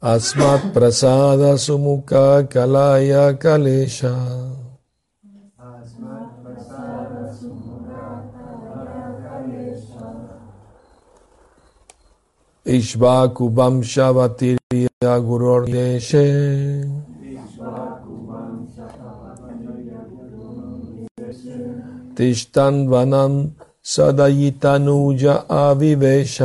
[0.00, 4.14] Asmat prasada sumukha kalaya kalesha.
[12.64, 13.82] Ishvakubam
[22.18, 23.46] तिष्ठन्वनं
[23.84, 26.38] सदयितनूज आविवेश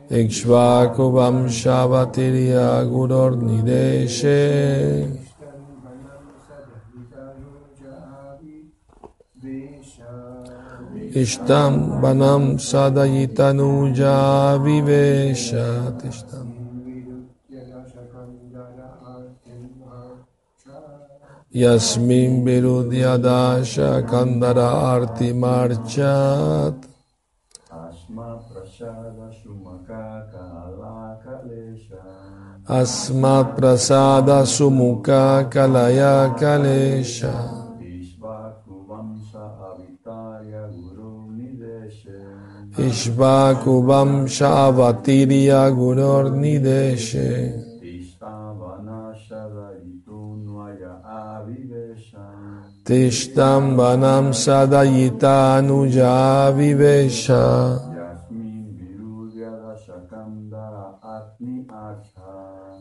[0.10, 5.06] Ikshvakuvam Shavatirya Guror Nideshe.
[11.14, 16.48] Ishtam Banam Sadayitanuja Vivesha Tishtam.
[21.52, 26.78] Yasmin Virudyadasha Kandara Arti Marchat.
[27.72, 29.30] Asmat Prasada
[34.46, 37.34] Sumukha Kalaya Kalesha.
[42.78, 47.66] Ishvakuvam Shavatirya Guror Nideshe.
[52.86, 57.89] Tishtam Vanam Sadayita Anuja Vivesha.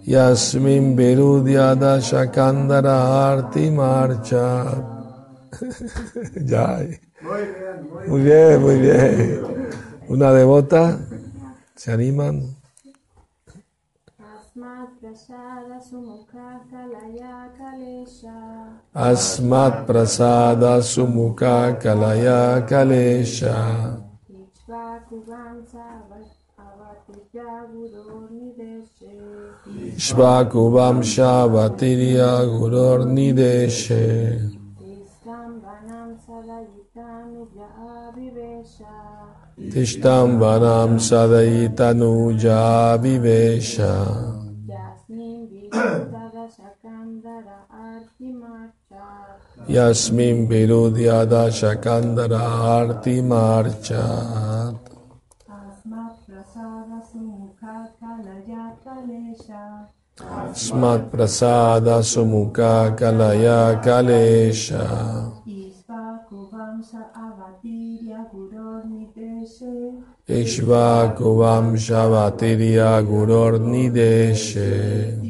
[0.04, 2.97] Yasmin Virudya Dashakandara
[3.31, 4.98] Arti Marcha.
[6.47, 6.81] ya.
[8.06, 9.70] Muy bien, muy bien.
[10.09, 10.98] Una devota.
[11.75, 12.56] ¿Se animan?
[18.94, 23.98] Asmat Prasada Sumukha Kalaya Kalesha.
[29.96, 34.54] Shvakuvam Shavatirya Guror Nideshe.
[39.58, 43.94] Tishtam Vanam Sadayitanuja Vivesha.
[49.66, 54.87] Yasmin Virudya Dashakandara Arti Marchat.
[60.53, 65.30] Smat Prasada Sumukha Kalaya Kalesha.
[70.28, 75.22] Ishvakuvam Shavatirya Guror Nideshe.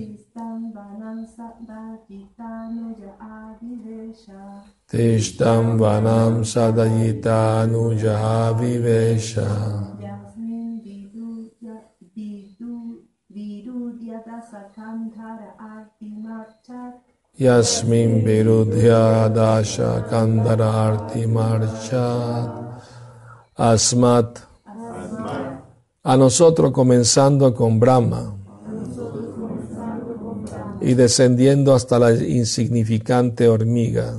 [4.91, 9.98] Tishtam Vanam Sadayita Anuja Vivesha.
[17.39, 22.51] Yasmin Virudhya Dasha Kandara Arti Marchat
[23.57, 24.49] Asmat
[26.03, 28.35] a nosotros comenzando con Brahma
[30.81, 34.17] y descendiendo hasta la insignificante hormiga.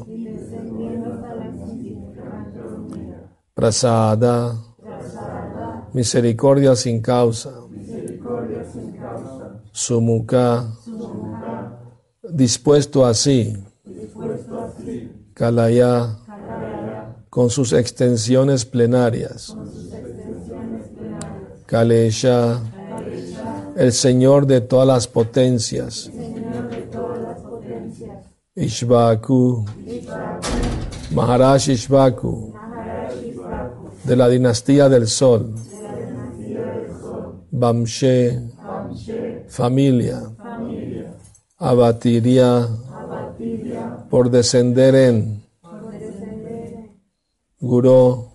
[3.54, 4.56] Prasada,
[5.94, 7.59] misericordia sin causa.
[9.80, 10.68] Sumuka,
[12.30, 13.56] dispuesto así.
[15.34, 16.18] Kalaya,
[17.30, 19.56] con sus extensiones plenarias.
[21.66, 22.60] Kalesha,
[23.78, 26.12] el Señor de todas las potencias.
[28.56, 29.66] Ishvaku,
[31.12, 32.54] Maharaj Ishvaku,
[34.04, 35.56] de la dinastía del Sol.
[37.50, 38.42] Bamshe,
[39.50, 40.22] familia.
[41.58, 42.68] Abatiria,
[44.10, 45.44] por descender en.
[47.60, 48.30] Guru,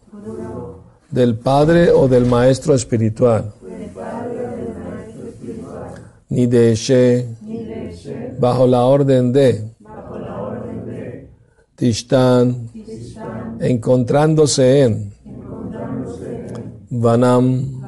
[1.11, 3.55] del padre o del maestro espiritual.
[6.29, 7.27] Ni de She,
[8.39, 9.73] bajo la orden de.
[11.77, 12.69] Tishtan,
[13.61, 15.15] encontrándose en.
[16.91, 17.83] Vanam,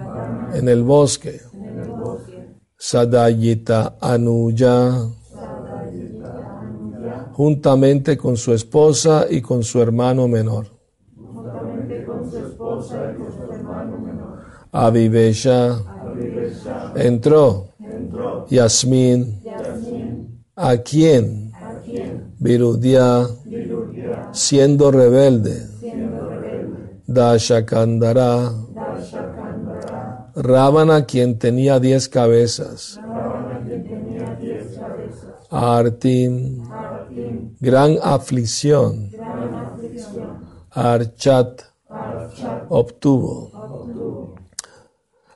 [0.55, 1.41] en el bosque,
[2.89, 5.09] Sadayita Anuja,
[7.33, 10.67] juntamente con su esposa y con su hermano menor.
[14.71, 15.81] Avivesha
[16.95, 17.75] entró.
[18.51, 19.43] Yasmin,
[20.55, 21.53] ¿a quién?
[22.39, 23.27] Virudia,
[24.31, 25.67] siendo rebelde.
[27.09, 28.53] Dashakandara,
[30.37, 33.01] Ravana, quien tenía diez cabezas.
[35.51, 36.63] Artin,
[37.59, 39.11] gran aflicción.
[40.71, 41.63] Archat,
[42.69, 44.35] obtuvo.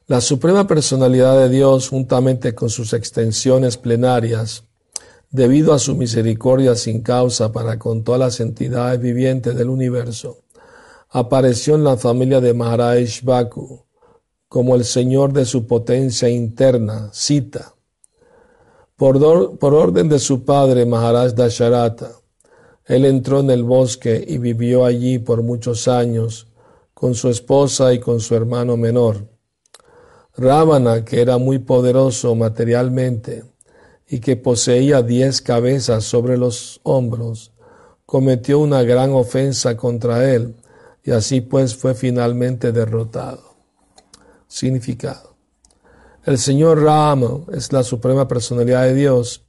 [0.06, 4.64] La Suprema Personalidad de Dios, juntamente con sus extensiones plenarias,
[5.30, 10.42] debido a su misericordia sin causa para con todas las entidades vivientes del universo,
[11.08, 13.86] apareció en la familia de Maharaj Baku
[14.50, 17.72] como el Señor de su potencia interna, Sita.
[18.96, 22.10] Por, por orden de su padre Maharaj Dasharata,
[22.84, 26.48] él entró en el bosque y vivió allí por muchos años
[26.94, 29.28] con su esposa y con su hermano menor.
[30.36, 33.44] Ravana, que era muy poderoso materialmente
[34.08, 37.52] y que poseía diez cabezas sobre los hombros,
[38.04, 40.56] cometió una gran ofensa contra él
[41.04, 43.49] y así pues fue finalmente derrotado.
[44.50, 45.36] Significado.
[46.24, 49.44] El Señor Rama es la suprema personalidad de Dios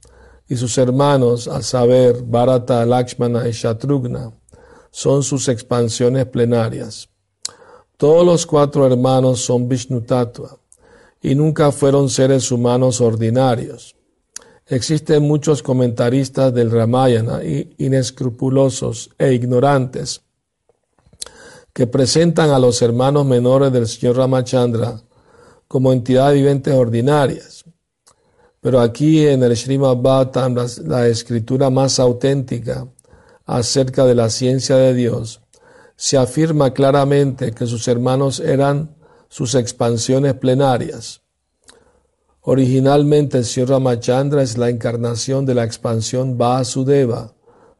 [0.48, 4.32] y sus hermanos, a saber, Bharata, Lakshmana y Shatrugna,
[4.92, 7.08] son sus expansiones plenarias.
[7.96, 10.56] Todos los cuatro hermanos son Vishnu Tattva
[11.20, 13.96] y nunca fueron seres humanos ordinarios.
[14.66, 20.22] Existen muchos comentaristas del Ramayana inescrupulosos e ignorantes
[21.72, 25.00] que presentan a los hermanos menores del señor Ramachandra
[25.68, 27.64] como entidades viventes ordinarias.
[28.60, 32.86] Pero aquí en el Srimad Bhattam, la escritura más auténtica
[33.44, 35.40] acerca de la ciencia de Dios,
[35.96, 38.94] se afirma claramente que sus hermanos eran
[39.28, 41.22] sus expansiones plenarias.
[42.42, 47.34] Originalmente el Señor Ramachandra es la encarnación de la expansión Vasudeva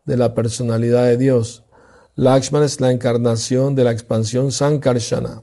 [0.04, 1.64] de la personalidad de Dios.
[2.14, 5.42] Lakshmana es la encarnación de la expansión Sankarshana.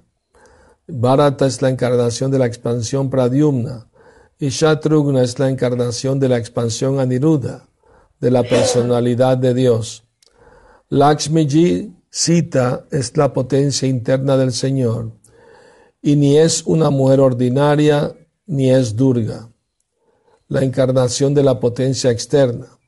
[0.88, 3.90] Bharata es la encarnación de la expansión Pradyumna.
[4.38, 7.68] Y Shatrugna es la encarnación de la expansión Aniruddha,
[8.20, 10.04] de la personalidad de Dios.
[10.90, 15.12] Lakshmiji Sita es la potencia interna del Señor
[16.02, 18.16] y ni es una mujer ordinaria
[18.48, 19.52] ni es Durga,
[20.48, 22.79] la encarnación de la potencia externa.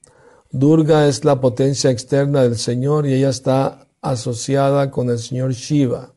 [0.51, 6.13] Durga es la potencia externa del Señor y ella está asociada con el Señor Shiva.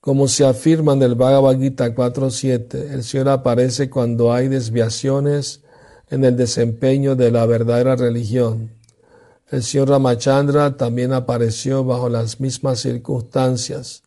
[0.00, 5.62] Como se afirma en el Bhagavad Gita 4.7, el Señor aparece cuando hay desviaciones
[6.08, 8.72] en el desempeño de la verdadera religión.
[9.50, 14.02] El Señor Ramachandra también apareció bajo las mismas circunstancias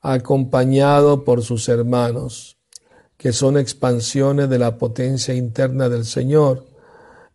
[0.00, 2.56] acompañado por sus hermanos,
[3.18, 6.64] que son expansiones de la potencia interna del Señor,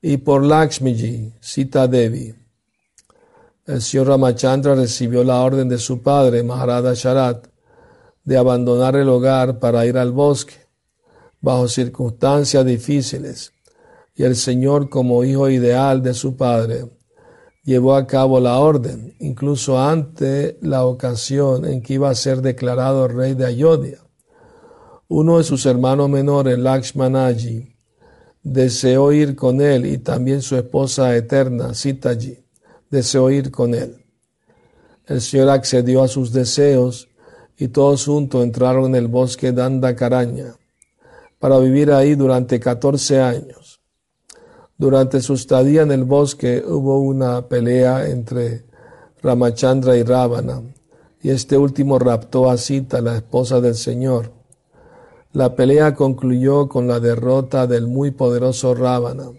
[0.05, 2.35] y por Lakshmiji, Sita Devi.
[3.65, 7.47] El señor Ramachandra recibió la orden de su padre, Maharada Sharat,
[8.25, 10.55] de abandonar el hogar para ir al bosque,
[11.39, 13.53] bajo circunstancias difíciles,
[14.13, 16.85] y el Señor como hijo ideal de su Padre
[17.63, 23.07] llevó a cabo la orden, incluso ante la ocasión en que iba a ser declarado
[23.07, 23.99] rey de Ayodhya.
[25.07, 27.72] Uno de sus hermanos menores, Lakshmanaji,
[28.43, 32.39] deseó ir con él y también su esposa eterna, Sitaji,
[32.89, 34.05] deseó ir con él.
[35.07, 37.09] El Señor accedió a sus deseos
[37.57, 40.55] y todos juntos entraron en el bosque Dandakaraña
[41.39, 43.81] para vivir ahí durante 14 años.
[44.77, 48.65] Durante su estadía en el bosque hubo una pelea entre
[49.21, 50.61] Ramachandra y Ravana,
[51.21, 54.42] y este último raptó a Sita, la esposa del Señor.
[55.33, 59.31] La pelea concluyó con la derrota del muy poderoso Ravana,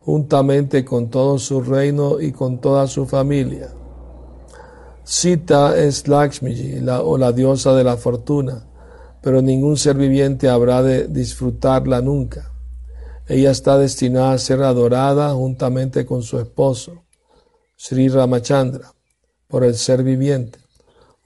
[0.00, 3.68] juntamente con todo su reino y con toda su familia.
[5.04, 8.66] Sita es Lakshmiji, la, o la diosa de la fortuna,
[9.20, 12.50] pero ningún ser viviente habrá de disfrutarla nunca.
[13.28, 17.04] Ella está destinada a ser adorada juntamente con su esposo,
[17.76, 18.94] Sri Ramachandra,
[19.48, 20.60] por el ser viviente.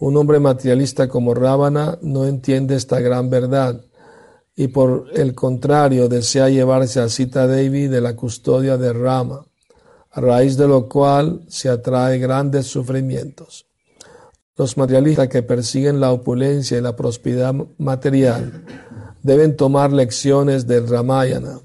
[0.00, 3.85] Un hombre materialista como Ravana no entiende esta gran verdad
[4.61, 9.47] y por el contrario desea llevarse a Sita Devi de la custodia de Rama,
[10.11, 13.64] a raíz de lo cual se atrae grandes sufrimientos.
[14.59, 18.67] Los materialistas que persiguen la opulencia y la prosperidad material
[19.23, 21.59] deben tomar lecciones del Ramayana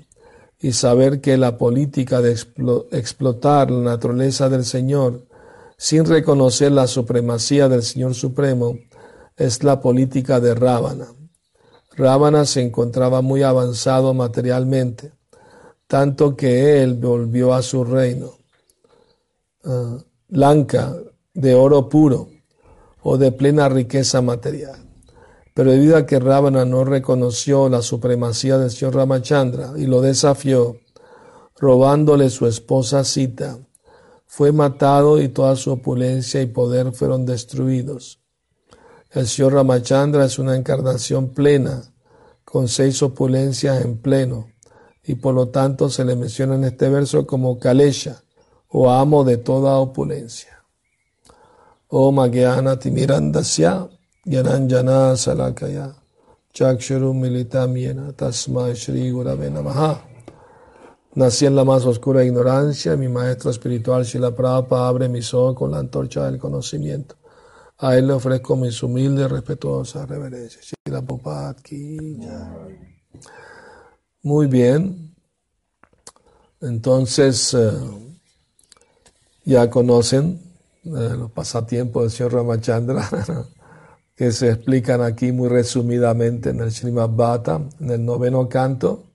[0.58, 2.32] y saber que la política de
[2.92, 5.28] explotar la naturaleza del Señor
[5.78, 8.78] sin reconocer la supremacía del Señor Supremo
[9.36, 11.08] es la política de Rábana.
[11.98, 15.14] Rábana se encontraba muy avanzado materialmente,
[15.88, 18.32] tanto que él volvió a su reino.
[19.64, 20.00] Uh,
[20.30, 20.96] Lanka,
[21.34, 22.30] de oro puro,
[23.02, 24.80] o de plena riqueza material.
[25.54, 30.78] Pero debido a que Ravana no reconoció la supremacía del señor Ramachandra y lo desafió,
[31.58, 33.58] robándole su esposa Sita,
[34.26, 38.20] fue matado y toda su opulencia y poder fueron destruidos.
[39.16, 41.82] El señor Ramachandra es una encarnación plena,
[42.44, 44.50] con seis opulencias en pleno,
[45.06, 48.24] y por lo tanto se le menciona en este verso como Kalesha,
[48.68, 50.62] o amo de toda opulencia.
[51.88, 53.88] Om Agyana Timirandasya
[54.26, 55.96] Gyananjana Salakaya
[56.54, 60.04] Chakshuru Militam Yena Tasma Shri Gurave Namaha.
[61.14, 65.72] Nací en la más oscura ignorancia, mi maestro espiritual Shila Prabhupada abre mis ojos con
[65.72, 67.16] la antorcha del conocimiento.
[67.78, 70.74] A él le ofrezco mis humildes, respetuosas reverencias.
[74.24, 75.14] Muy bien.
[76.62, 77.72] Entonces, eh,
[79.44, 80.42] ya conocen
[80.84, 83.10] los pasatiempos del señor Ramachandra,
[84.16, 89.12] que se explican aquí muy resumidamente en el Srimad Bhata, en el noveno canto,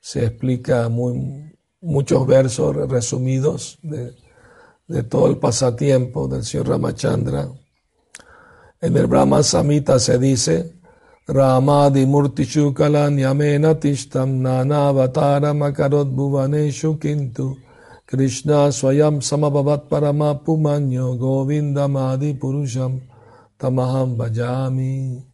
[0.00, 4.14] se explica muy, muchos versos resumidos de,
[4.88, 7.48] de todo el pasatiempo del señor Ramachandra.
[8.82, 10.72] En el Brahma Samhita se dice,
[11.28, 17.56] Ramadi Murtishu Yamena Tishtam Nana Avatara Makarot Bhuvaneshu Kintu
[18.04, 23.00] Krishna Swayam Samabhavat Paramapumanyo Govindamadi Purusham
[23.56, 25.24] Tamaham Bhajami.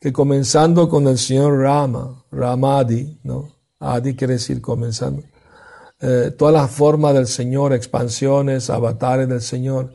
[0.00, 3.48] Que comenzando con el señor Rama, Ramadi, ¿no?
[3.80, 5.24] Adi quiere decir comenzando.
[6.00, 9.92] Eh, todas las formas del Señor, expansiones, avatares del Señor,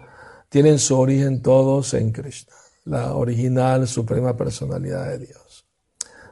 [0.49, 2.53] tienen su origen todos en Krishna,
[2.89, 5.65] la original, suprema personalidad de Dios.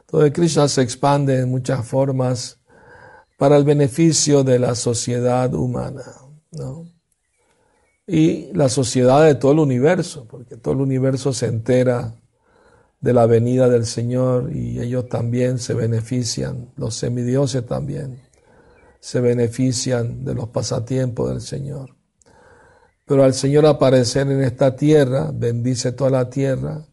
[0.00, 2.58] Entonces Krishna se expande en muchas formas
[3.36, 6.04] para el beneficio de la sociedad humana,
[6.50, 6.86] ¿no?
[8.06, 12.14] Y la sociedad de todo el universo, porque todo el universo se entera
[13.00, 18.20] de la venida del Señor y ellos también se benefician, los semidioses también
[18.98, 21.97] se benefician de los pasatiempos del Señor.
[23.08, 26.84] Pero al Señor aparecer en esta tierra, bendice toda la tierra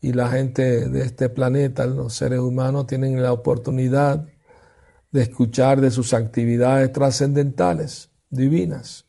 [0.00, 4.26] y la gente de este planeta, los seres humanos, tienen la oportunidad
[5.10, 9.04] de escuchar de sus actividades trascendentales, divinas.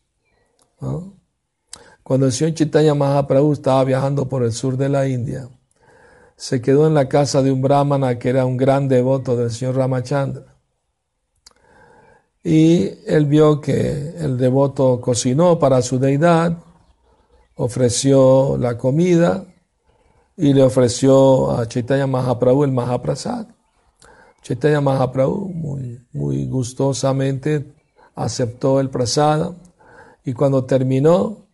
[2.04, 5.48] Cuando el señor Chaitanya Mahaprabhu estaba viajando por el sur de la India,
[6.36, 9.78] se quedó en la casa de un brahmana que era un gran devoto del señor
[9.78, 10.55] Ramachandra.
[12.48, 16.60] Y él vio que el devoto cocinó para su deidad,
[17.56, 19.46] ofreció la comida
[20.38, 23.48] y le ofreció a Chaitanya Mahaprabhu el Mahaprasad.
[24.44, 27.74] Chaitanya Mahaprabhu muy, muy gustosamente
[28.14, 29.56] aceptó el prasada
[30.24, 31.48] y cuando terminó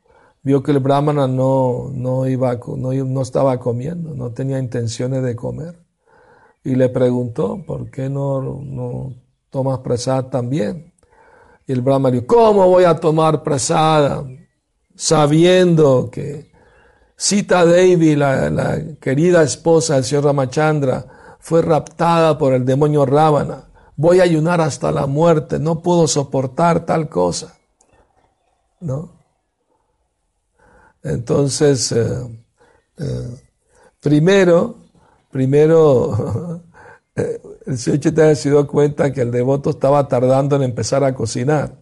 [0.43, 5.37] vio que el brahmana no, no, iba, no, no estaba comiendo, no tenía intenciones de
[5.37, 5.79] comer.
[6.65, 9.20] y le preguntó, ¿por qué no, no
[9.51, 10.91] tomas prasad también?
[11.67, 14.25] Y el Brahma dijo, ¿cómo voy a tomar prasada
[14.95, 16.51] sabiendo que
[17.15, 21.05] Sita Devi, la, querida esposa del señor Ramachandra,
[21.39, 23.67] fue raptada por el demonio Ravana?
[23.95, 27.55] Voy a ayunar hasta la muerte, no puedo soportar tal cosa.
[28.79, 29.11] ¿No?
[31.03, 32.41] Entonces, eh,
[32.97, 33.41] eh,
[33.99, 34.75] primero,
[35.29, 36.61] primero,
[37.15, 41.13] eh, el señor Chaitanya se dio cuenta que el devoto estaba tardando en empezar a
[41.13, 41.79] cocinar.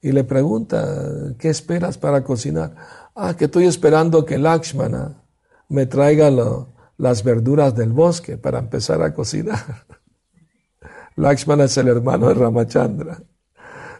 [0.00, 2.74] Y le pregunta, ¿qué esperas para cocinar?
[3.14, 5.22] Ah, que estoy esperando que Lakshmana
[5.68, 6.30] me traiga
[6.98, 9.86] las verduras del bosque para empezar a cocinar.
[11.16, 13.22] Lakshmana es el hermano de Ramachandra.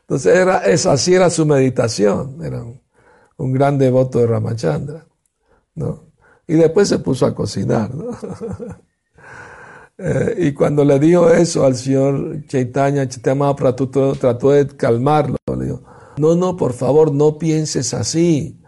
[0.00, 2.44] Entonces, era, así era su meditación.
[2.44, 2.62] Era
[3.38, 5.06] un, gran devoto de Ramachandra.
[5.74, 6.04] ¿no?
[6.46, 7.90] Y después se puso a cocinar.
[9.98, 15.36] Eh, y cuando le dijo eso al señor Chaitanya, Chaitanya trató, trató de calmarlo.
[15.58, 15.82] Le dijo,
[16.18, 18.60] no, no, por favor, no pienses así.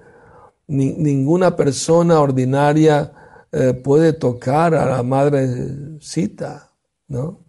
[0.67, 3.13] ninguna persona ordinaria
[3.53, 6.73] eh, puede tocar a la madrecita,
[7.09, 7.45] ¿no?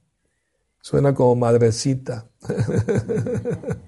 [0.82, 2.26] Suena como madrecita.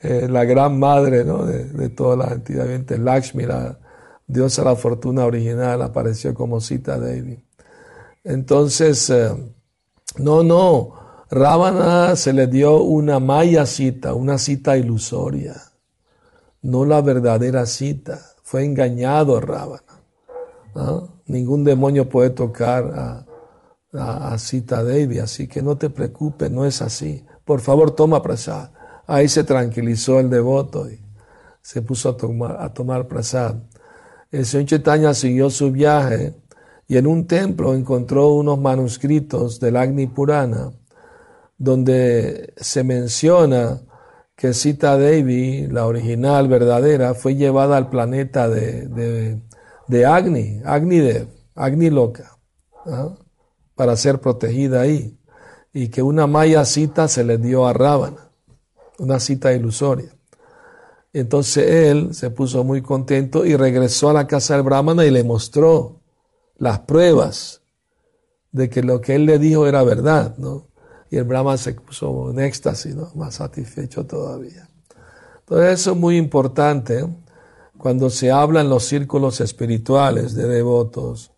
[0.00, 1.46] Eh, la gran madre ¿no?
[1.46, 2.98] de, de todas las entidades.
[2.98, 3.78] Lakshmi, la
[4.26, 7.43] diosa la fortuna original, apareció como Sita Devi.
[8.24, 9.30] Entonces, eh,
[10.16, 10.94] no, no,
[11.30, 15.54] Ravana se le dio una maya cita, una cita ilusoria,
[16.62, 18.20] no la verdadera cita.
[18.42, 19.82] Fue engañado Ravana.
[21.26, 26.82] Ningún demonio puede tocar a, a, Sita Devi, así que no te preocupes, no es
[26.82, 27.24] así.
[27.44, 28.70] Por favor, toma prasad.
[29.06, 31.00] Ahí se tranquilizó el devoto y
[31.62, 33.56] se puso a tomar, a tomar prasad.
[34.30, 36.34] El señor Chaitanya siguió su viaje
[36.86, 40.72] y en un templo encontró unos manuscritos del Agni Purana
[41.56, 43.80] donde se menciona
[44.36, 49.38] que Sita Devi, la original verdadera, fue llevada al planeta de,
[49.86, 51.00] de, Agni, Agni
[51.54, 52.36] Agni Loka.
[52.86, 53.14] ¿ah?
[53.74, 55.18] para ser protegida ahí.
[55.72, 58.30] Y que una maya cita se le dio a Rábana,
[58.98, 60.14] una cita ilusoria.
[61.12, 65.24] Entonces él se puso muy contento y regresó a la casa del Brahmana y le
[65.24, 65.93] mostró
[66.56, 67.62] las pruebas
[68.52, 70.68] de que lo que él le dijo era verdad, ¿no?
[71.10, 73.10] Y el Brahma se puso en éxtasis, ¿no?
[73.14, 74.68] Más satisfecho todavía.
[75.40, 77.06] Entonces eso es muy importante
[77.76, 81.32] cuando se habla en los círculos espirituales de devotos.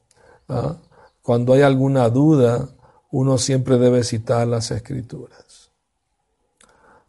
[0.49, 0.77] ¿ah?
[1.23, 2.69] Cuando hay alguna duda,
[3.11, 5.71] uno siempre debe citar las escrituras.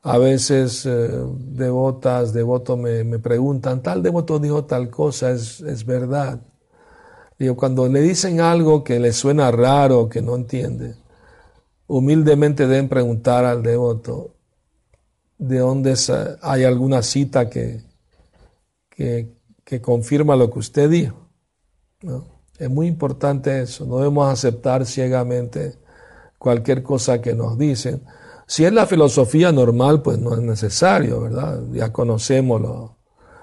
[0.02, 6.40] A veces eh, devotas, devotos me, preguntan, tal devoto dijo tal cosa, es, es verdad.
[7.40, 10.96] Digo, cuando le dicen algo que le suena raro, que no entiende,
[11.86, 14.34] humildemente deben preguntar al devoto
[15.38, 15.96] de dónde
[16.42, 17.84] hay alguna cita que,
[18.90, 21.30] que, confirma lo que usted dijo.
[22.58, 23.86] Es muy importante eso.
[23.86, 25.76] No debemos aceptar ciegamente
[26.40, 28.02] cualquier cosa que nos dicen.
[28.48, 31.62] Si es la filosofía normal, pues no es necesario, ¿verdad?
[31.72, 32.98] Ya conocémoslo.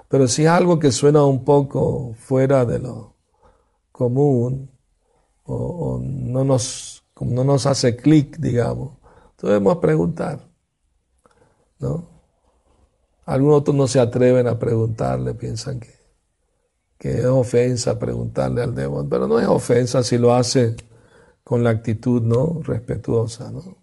[0.09, 3.14] Pero si es algo que suena un poco fuera de lo
[3.95, 4.69] común
[5.43, 8.97] o, no, nos, no nos hace clic, digamos,
[9.41, 10.39] debemos preguntar.
[11.79, 12.07] ¿no?
[13.25, 15.95] Algunos otros no se atreven a preguntarle, piensan que
[16.97, 20.75] que es ofensa preguntarle al devoto, pero no es ofensa si lo hace
[21.43, 23.77] con la actitud no respetuosa, ¿no?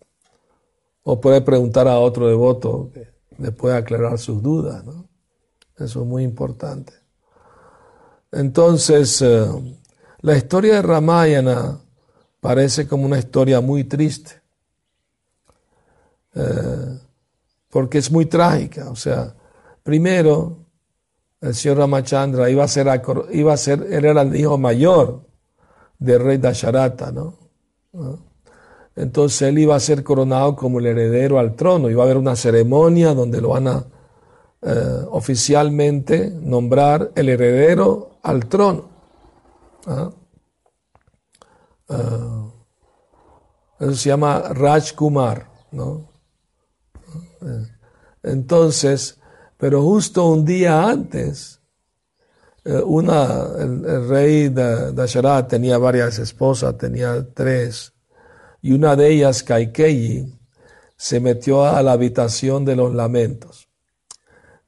[1.05, 5.09] O puede preguntar a otro devoto que le pueda aclarar sus dudas, ¿no?
[5.77, 6.93] Eso es muy importante.
[8.31, 9.47] Entonces, eh,
[10.23, 11.81] la historia de Ramayana
[12.41, 14.41] parece como una historia muy triste,
[16.35, 16.99] eh,
[17.69, 18.91] porque es muy trágica.
[18.91, 19.35] O sea,
[19.83, 20.59] primero,
[21.41, 22.89] el señor Ramachandra iba a ser,
[23.33, 25.23] iba a ser él era el hijo mayor
[25.99, 27.39] del rey Dasharata, ¿no?
[28.95, 32.37] Entonces él iba a ser coronado como el heredero al trono, iba a haber una
[32.37, 33.85] ceremonia donde lo van a
[34.63, 38.92] eh, oficialmente nombrar el heredero al trono.
[39.87, 40.11] ¿Ah?
[43.79, 46.09] Eso se llama Raj Kumar, ¿no?
[47.43, 47.67] Eh,
[48.23, 49.19] entonces,
[49.57, 51.61] pero justo un día antes,
[52.65, 57.93] eh, una, el, rey de tenía varias esposas, tenía tres,
[58.61, 60.39] y una de ellas, Kaikeyi,
[60.97, 63.69] se metió a la habitación de los lamentos.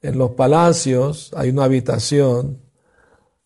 [0.01, 2.64] En los palacios hay una habitación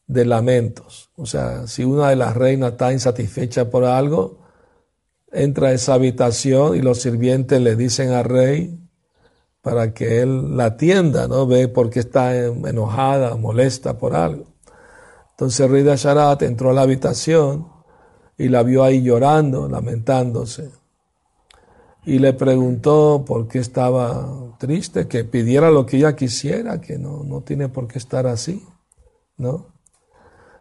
[0.10, 1.12] de lamentos.
[1.16, 4.40] O sea, si una de las reinas está insatisfecha por algo,
[5.32, 8.80] entra a esa habitación y los sirvientes le dicen al rey
[9.62, 11.46] para que él la atienda, ¿no?
[11.46, 14.46] Ve por qué está enojada, molesta por algo.
[15.32, 17.68] Entonces el rey de Asharat entró a la habitación
[18.36, 20.72] y la vio ahí llorando, lamentándose.
[22.04, 27.24] Y le preguntó por qué estaba triste, que pidiera lo que ella quisiera, que no,
[27.24, 28.66] no tiene por qué estar así,
[29.38, 29.69] ¿no?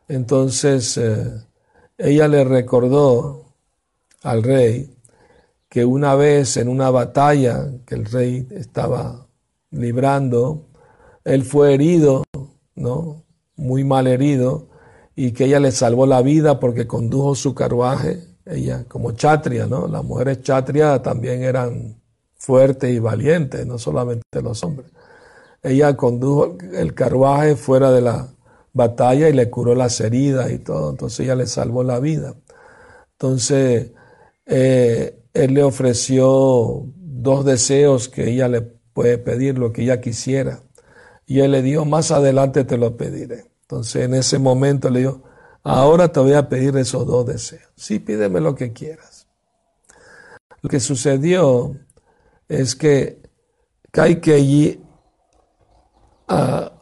[0.08, 1.44] Entonces eh,
[1.98, 3.54] ella le recordó
[4.22, 4.90] al rey
[5.68, 9.26] que una vez en una batalla que el rey estaba
[9.70, 10.68] librando,
[11.24, 12.24] él fue herido,
[12.74, 13.22] ¿no?
[13.56, 14.68] Muy mal herido,
[15.14, 19.86] y que ella le salvó la vida porque condujo su carruaje, ella como chatria, ¿no?
[19.88, 22.00] Las mujeres chatria también eran
[22.36, 24.90] fuertes y valientes, no solamente los hombres.
[25.62, 28.28] Ella condujo el carruaje fuera de la
[28.72, 32.35] batalla y le curó las heridas y todo, entonces ella le salvó la vida.
[33.12, 33.92] Entonces,
[34.46, 40.62] eh, él le ofreció dos deseos que ella le puede pedir, lo que ella quisiera.
[41.26, 43.50] Y él le dijo, más adelante te lo pediré.
[43.62, 45.22] Entonces en ese momento le dijo,
[45.62, 47.70] ahora te voy a pedir esos dos deseos.
[47.76, 49.26] Sí, pídeme lo que quieras.
[50.62, 51.76] Lo que sucedió
[52.48, 53.20] es que
[53.90, 54.83] Kaikeyi
[56.28, 56.72] ah,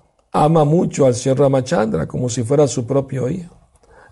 [0.44, 3.56] ama mucho al señor Ramachandra como si fuera su propio hijo.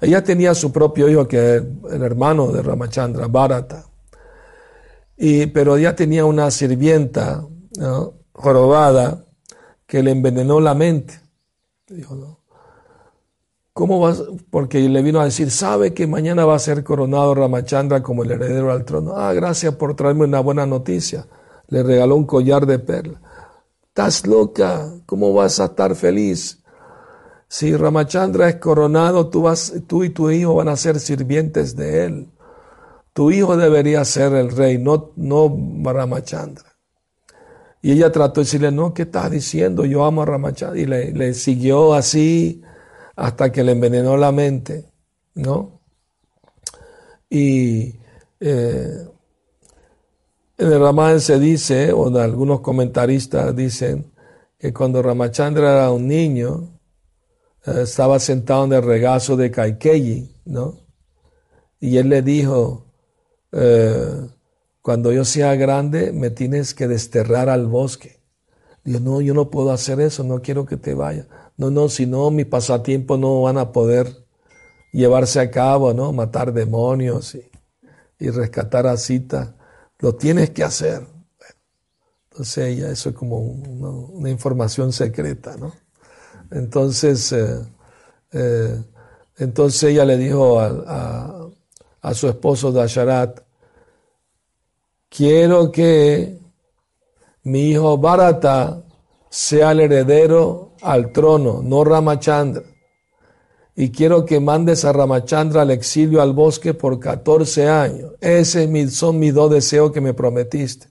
[0.01, 3.87] Ella tenía su propio hijo que es el hermano de Ramachandra, Bharata.
[5.17, 7.47] Y, pero ella tenía una sirvienta
[8.33, 9.25] jorobada
[9.87, 11.21] que le envenenó la mente.
[11.87, 12.41] Dijo.
[13.73, 14.23] ¿Cómo vas?
[14.51, 18.31] Porque le vino a decir, sabe que mañana va a ser coronado Ramachandra como el
[18.31, 19.17] heredero al trono.
[19.17, 21.27] Ah, gracias por traerme una buena noticia.
[21.69, 23.21] Le regaló un collar de perla.
[23.97, 26.59] Estás loca, ¿cómo vas a estar feliz?
[27.47, 32.05] Si Ramachandra es coronado, tú, vas, tú y tu hijo van a ser sirvientes de
[32.05, 32.29] él.
[33.13, 35.49] Tu hijo debería ser el rey, no, no
[35.85, 36.75] Ramachandra.
[37.83, 39.85] Y ella trató de decirle, no, ¿qué estás diciendo?
[39.85, 40.81] Yo amo a Ramachandra.
[40.81, 42.63] Y le, siguió así
[43.15, 44.91] hasta que le envenenó la mente,
[45.37, 45.83] ¿no?
[47.31, 47.95] Y
[48.41, 49.07] eh,
[50.59, 54.12] en el Ramayana se dice, o algunos comentaristas dicen,
[54.59, 56.79] que cuando Ramachandra era un niño,
[57.67, 60.81] eh, estaba sentado en el regazo de Kaikeyi, ¿no?
[61.81, 62.87] Y él le dijo,
[63.53, 64.29] eh,
[64.81, 68.21] cuando yo sea grande me tienes que desterrar al bosque.
[68.85, 71.27] Dios, no, yo no puedo hacer eso, no quiero que te vaya.
[71.57, 74.25] No, no, si no, mis pasatiempos no van a poder
[74.93, 76.12] llevarse a cabo, ¿no?
[76.12, 79.57] Matar demonios y, rescatar a Cita.
[79.99, 81.07] Lo tienes que hacer.
[82.31, 85.73] Entonces ella, eso es como una, información secreta, ¿no?
[86.51, 87.61] Entonces, eh,
[88.33, 88.83] eh,
[89.39, 91.49] entonces ella le dijo a,
[92.03, 93.41] a su esposo Dasharat,
[95.09, 96.39] quiero que
[97.45, 98.83] mi hijo Bharata
[99.31, 102.63] sea el heredero al trono, no Ramachandra.
[103.77, 108.13] Y quiero que mandes a Ramachandra al exilio al bosque por 14 años.
[108.21, 110.89] Ese son mis dos deseos que me prometiste.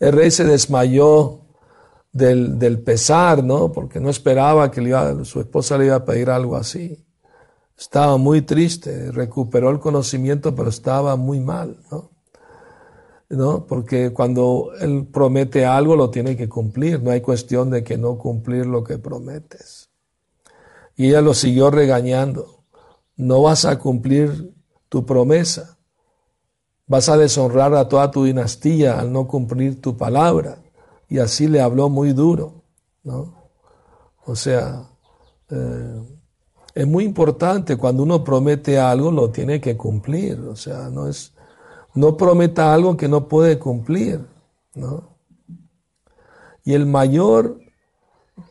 [0.00, 1.40] El rey se desmayó
[2.10, 3.70] del, pesar, ¿no?
[3.70, 4.82] Porque no esperaba que
[5.24, 7.04] su esposa le iba a pedir algo así.
[7.78, 11.76] Estaba muy triste, recuperó el conocimiento, pero estaba muy mal.
[13.28, 13.66] ¿no?
[13.66, 17.02] Porque cuando Él promete algo, lo tiene que cumplir.
[17.02, 19.91] No hay cuestión de que no cumplir lo que prometes.
[21.02, 22.62] Y ella lo siguió regañando.
[23.16, 24.54] No vas a cumplir
[24.88, 25.76] tu promesa.
[26.86, 30.62] Vas a deshonrar a toda tu dinastía al no cumplir tu palabra.
[31.08, 32.62] Y así le habló muy duro,
[33.02, 33.34] ¿no?
[34.26, 34.90] O sea,
[35.50, 36.02] eh,
[36.72, 40.38] es muy importante cuando uno promete algo, lo tiene que cumplir.
[40.42, 41.32] O sea, no es,
[41.94, 44.24] no prometa algo que no puede cumplir,
[44.76, 45.16] ¿no?
[46.62, 47.58] Y el mayor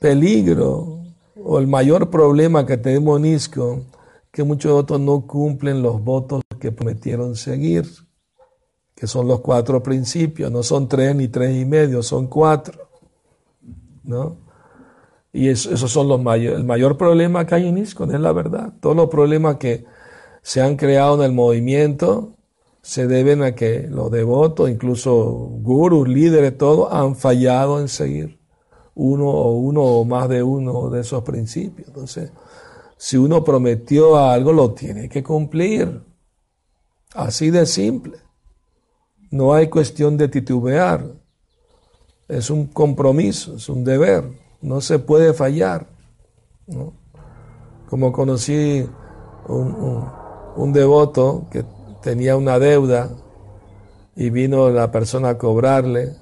[0.01, 1.00] peligro
[1.43, 3.85] o el mayor problema que tenemos en ISCO,
[4.31, 7.85] que muchos otros no cumplen los votos que prometieron seguir,
[8.95, 12.89] que son los cuatro principios, no son tres ni tres y medio, son cuatro,
[14.03, 14.37] ¿no?
[15.33, 18.73] Y esos son los mayores, el mayor problema que hay en ISCO, es la verdad.
[18.81, 19.85] Todos los problemas que
[20.41, 22.35] se han creado en el movimiento
[22.81, 25.13] se deben a que los devotos, incluso
[25.61, 28.40] gurus, líderes, todos han fallado en seguir
[28.95, 31.87] uno o uno o más de uno de esos principios.
[31.87, 32.31] Entonces,
[32.97, 36.01] si uno prometió algo, lo tiene que cumplir.
[37.13, 38.17] Así de simple.
[39.31, 41.05] No hay cuestión de titubear.
[42.27, 44.25] Es un compromiso, es un deber.
[44.61, 45.87] No se puede fallar.
[47.89, 48.87] Como conocí
[49.47, 50.05] un,
[50.55, 51.65] un devoto que
[52.01, 53.09] tenía una deuda
[54.15, 56.20] y vino la persona a cobrarle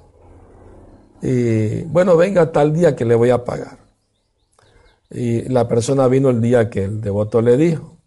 [1.21, 3.79] y bueno, venga tal día que le voy a pagar.
[5.10, 7.97] Y la persona vino el día que el devoto le dijo.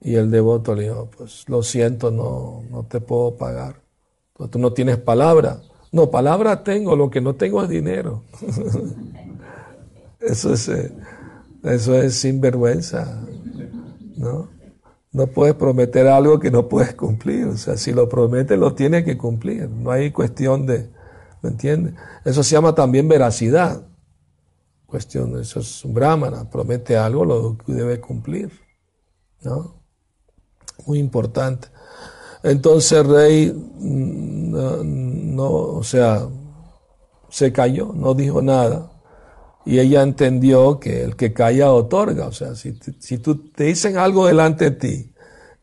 [0.00, 3.76] Y el devoto le dijo, pues lo siento, no, no te puedo pagar.
[4.34, 5.60] Pues, tú no tienes palabra.
[5.92, 8.24] No, palabra tengo, lo que no tengo es dinero.
[10.20, 10.92] eso es, eh,
[11.62, 13.22] eso es sinvergüenza,
[14.16, 14.48] ¿no?
[15.12, 17.44] No puedes prometer algo que no puedes cumplir.
[17.44, 19.68] O sea, si lo prometes, lo tienes que cumplir.
[19.68, 20.88] No hay cuestión de,
[21.42, 21.94] ¿me entiendes?
[22.24, 23.82] Eso se llama también veracidad.
[24.86, 28.52] Cuestión, eso es un brahmana, promete algo, lo debe cumplir,
[29.42, 29.82] ¿no?
[30.86, 31.68] Muy importante.
[32.42, 36.28] Entonces el rey, mm, no, o sea,
[37.28, 38.90] se cayó, no dijo nada.
[39.64, 42.26] Y ella entendió que el que calla otorga.
[42.26, 45.14] O sea, si, si tú te dicen algo delante de ti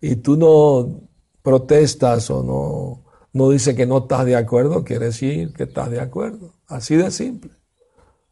[0.01, 1.01] y tú no
[1.43, 3.08] protestas o no,
[3.39, 6.53] no dices que no estás de acuerdo, quiere decir que estás de acuerdo.
[6.67, 7.51] Así de simple.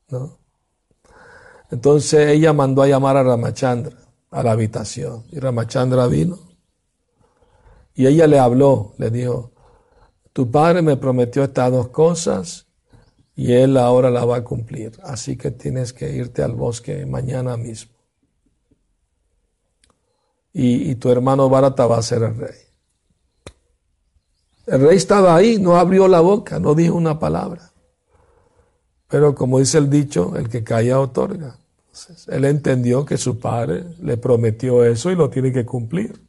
[0.10, 0.38] ¿no?
[1.72, 3.98] Entonces ella mandó a llamar a Ramachandra
[4.32, 5.24] a la habitación.
[5.32, 6.40] Y Ramachandra vino.
[7.96, 9.54] Y ella le habló, le dijo,
[10.34, 12.68] tu padre me prometió estas dos cosas
[13.34, 15.00] y él ahora la va a cumplir.
[15.04, 17.96] Así que tienes que irte al bosque mañana mismo.
[20.52, 22.67] Y, tu hermano Bharata va a ser el rey.
[24.68, 27.72] El rey estaba ahí, no abrió la boca, no dijo una palabra.
[29.08, 31.58] Pero como dice el dicho, el que calla otorga.
[32.28, 36.22] él entendió que su padre le prometió eso y lo tiene que cumplir.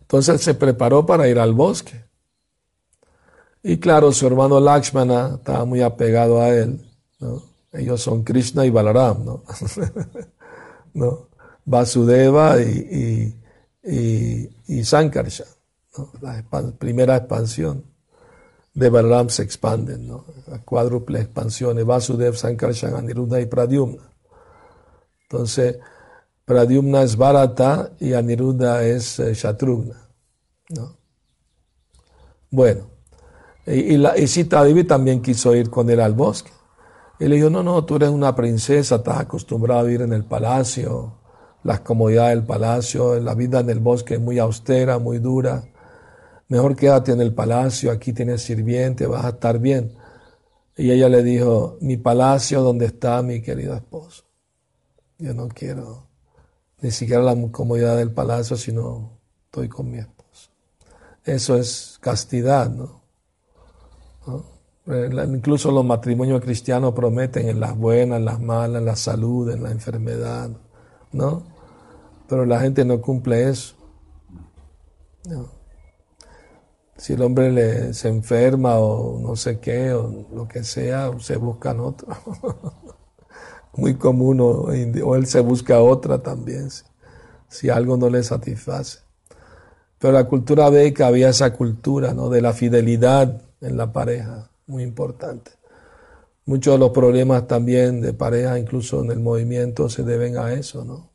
[0.00, 2.04] Entonces se preparó para ir al bosque.
[3.62, 6.84] Y claro, su hermano Lakshmana estaba muy apegado a él.
[7.72, 9.44] Ellos son Krishna y Balaram, ¿no?
[11.64, 13.34] Vasudeva y,
[13.84, 15.44] y, y, Sankarsha.
[16.20, 16.42] La
[16.78, 17.84] primera expansión
[18.74, 20.24] de Balaram se expande, ¿no?
[20.46, 24.10] La cuádruple expansión de Vasudev, Sankarsha, Aniruddha y Pradyumna.
[25.22, 25.78] Entonces,
[26.44, 30.08] Pradyumna es Bharata y Aniruddha es eh, Shatrugna.
[30.70, 30.96] ¿no?
[32.50, 32.90] Bueno,
[33.66, 36.50] y, la, y Sita Devi también quiso ir con él al bosque.
[37.20, 40.24] Y le dijo, no, no, tú eres una princesa, estás acostumbrado a vivir en el
[40.24, 41.18] palacio,
[41.64, 45.64] las comodidades del palacio, la vida en el bosque es muy austera, muy dura.
[46.48, 49.94] Mejor quédate en el palacio, aquí tienes sirviente, vas a estar bien.
[50.76, 54.24] Y ella le dijo, mi palacio, donde está mi querido esposo?
[55.18, 56.08] Yo no quiero
[56.80, 60.50] ni siquiera la comodidad del palacio, sino estoy con mi esposo.
[61.24, 63.02] Eso es castidad, ¿no?
[64.86, 69.50] Eh, incluso los matrimonios cristianos prometen en las buenas, en las malas, en la salud,
[69.50, 70.50] en la enfermedad,
[71.12, 71.42] ¿no?
[72.28, 73.74] Pero la gente no cumple eso.
[76.98, 81.80] Si el hombre se enferma o no sé qué, o lo que sea, se buscan
[81.80, 82.08] otro.
[83.78, 86.68] muy común o, él se busca otra también,
[87.48, 88.98] si, algo no le satisface.
[89.98, 92.28] Pero la cultura que había esa cultura ¿no?
[92.28, 95.52] de la fidelidad en la pareja, muy importante.
[96.44, 100.84] Muchos de los problemas también de pareja, incluso en el movimiento, se deben a eso,
[100.84, 101.10] ¿no?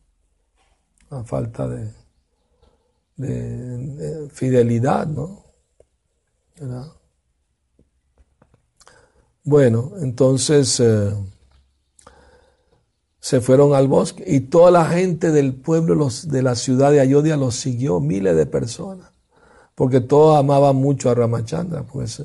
[1.09, 1.91] A falta de,
[3.17, 5.42] de, fidelidad, ¿no?
[9.43, 10.79] Bueno, entonces...
[10.79, 11.13] Eh,
[13.23, 17.37] se fueron al bosque y toda la gente del pueblo de la ciudad de Ayodhya
[17.37, 19.13] los siguió, miles de personas,
[19.75, 22.21] porque todos amaban mucho a Ramachandra, pues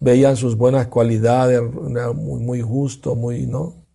[0.00, 1.62] veían sus buenas cualidades,
[2.14, 3.86] muy, muy justo, muy, ¿no?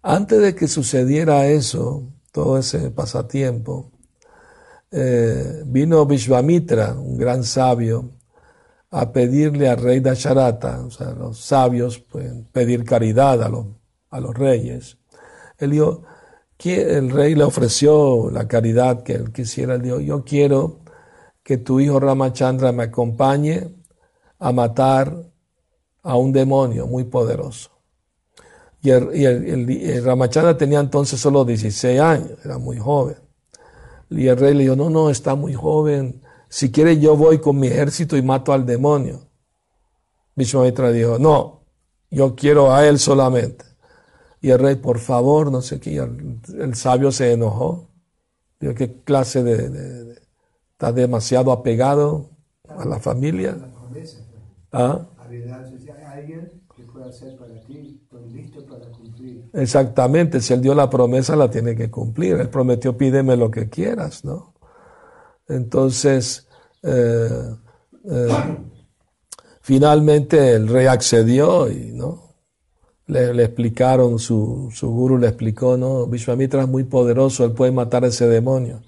[0.00, 3.90] Antes de que sucediera eso, todo ese pasatiempo,
[4.90, 8.08] eh, vino Vishvamitra, un gran sabio,
[8.92, 13.66] a pedirle al rey Dasharata, o sea, los sabios pueden pedir caridad a los,
[14.10, 14.98] a los reyes
[16.70, 19.74] el rey le ofreció la caridad que él quisiera.
[19.74, 20.80] Él dijo, yo quiero
[21.42, 23.74] que tu hijo Ramachandra me acompañe
[24.38, 25.14] a matar
[26.02, 27.70] a un demonio muy poderoso.
[28.80, 33.16] Y, el, Ramachandra tenía entonces solo 16 años, era muy joven.
[34.10, 36.21] Y el rey le dijo, no, no, está muy joven.
[36.52, 39.26] Si quiere yo voy con mi ejército y mato al demonio.
[40.36, 41.62] Vishwamitra dijo, no,
[42.10, 43.64] yo quiero a él solamente.
[44.42, 47.88] Y el rey, por favor, no sé qué, el, sabio se enojó.
[48.60, 50.12] Dijo, ¿qué clase de,
[50.72, 52.28] Está demasiado apegado
[52.68, 53.56] a la familia.
[54.72, 55.06] ¿Ah?
[59.54, 62.34] Exactamente, si él dio la promesa la tiene que cumplir.
[62.34, 64.52] Él prometió pídeme lo que quieras, ¿no?
[65.52, 66.46] Entonces,
[66.82, 67.54] eh,
[68.10, 68.28] eh,
[69.60, 72.32] finalmente el rey accedió y ¿no?
[73.06, 76.06] le, explicaron, su, su guru le explicó, ¿no?
[76.06, 78.82] Vishwamitra es muy poderoso, él puede matar a ese demonio.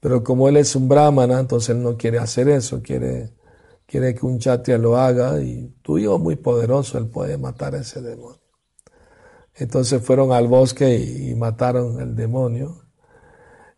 [0.00, 3.34] Pero como él es un brahmana, entonces él no quiere hacer eso, quiere,
[3.86, 7.74] quiere que un chatria lo haga y tu hijo es muy poderoso, él puede matar
[7.74, 8.40] a ese demonio.
[9.54, 12.82] Entonces fueron al bosque y, mataron el demonio.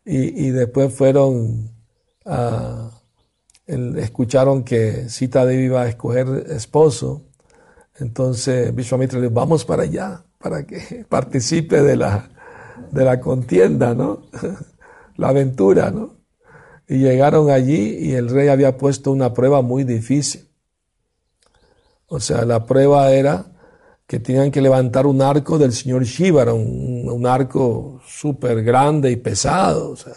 [0.05, 1.73] Y, y después fueron
[2.25, 2.91] a,
[3.67, 7.23] escucharon que Sita Devi iba a escoger esposo.
[7.99, 12.31] Entonces Vishwamitra le dijo, vamos para allá, para que participe de la,
[12.91, 14.23] de la contienda, ¿no?
[15.17, 16.17] la aventura, ¿no?
[16.89, 20.49] Y llegaron allí y el rey había puesto una prueba muy difícil.
[22.07, 23.47] O sea, la prueba era
[24.07, 29.17] que tenían que levantar un arco del señor Shiva, un, un arco súper grande y
[29.17, 29.93] pesado.
[29.93, 30.13] O sea,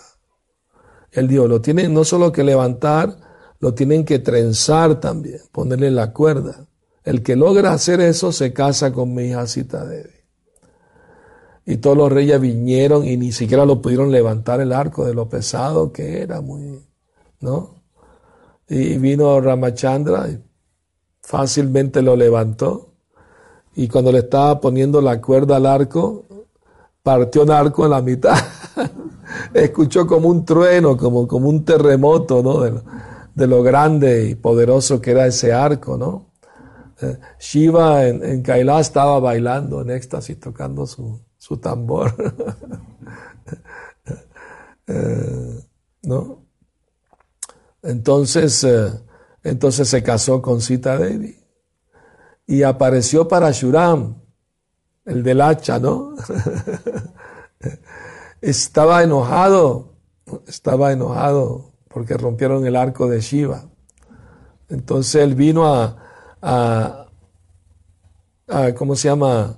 [1.16, 3.18] él dijo, lo tienen no solo que levantar,
[3.60, 6.68] lo tienen que trenzar también, ponerle la cuerda.
[7.04, 10.10] El que logra hacer eso se casa con mi hija Sita Devi.
[11.66, 15.30] Y todos los reyes vinieron y ni siquiera lo pudieron levantar el arco de lo
[15.30, 16.86] pesado que era, muy,
[17.40, 17.82] ¿no?
[18.68, 20.44] Y vino Ramachandra y
[21.22, 22.94] fácilmente lo levantó.
[23.76, 26.26] Y cuando le estaba poniendo la cuerda al arco,
[27.02, 28.38] partió el arco en la mitad.
[29.54, 32.62] Escuchó como un trueno, como, como un terremoto, ¿no?
[33.34, 36.32] De lo, grande y poderoso que era ese arco, ¿no?
[37.02, 42.14] Eh, Shiva en, en Kailash estaba bailando en éxtasis, tocando su, su tambor.
[44.88, 45.64] Eh,
[46.04, 46.46] ¿No?
[47.82, 48.92] Entonces, eh,
[49.44, 51.36] entonces se casó con Sita Devi
[52.46, 54.22] y apareció para Shuram,
[55.06, 56.14] el del hacha, ¿no?
[58.46, 59.96] estaba enojado,
[60.48, 63.66] estaba enojado porque rompieron el arco de Shiva.
[64.70, 65.98] Entonces él vino a,
[66.42, 67.08] a,
[68.78, 69.58] ¿cómo se llama?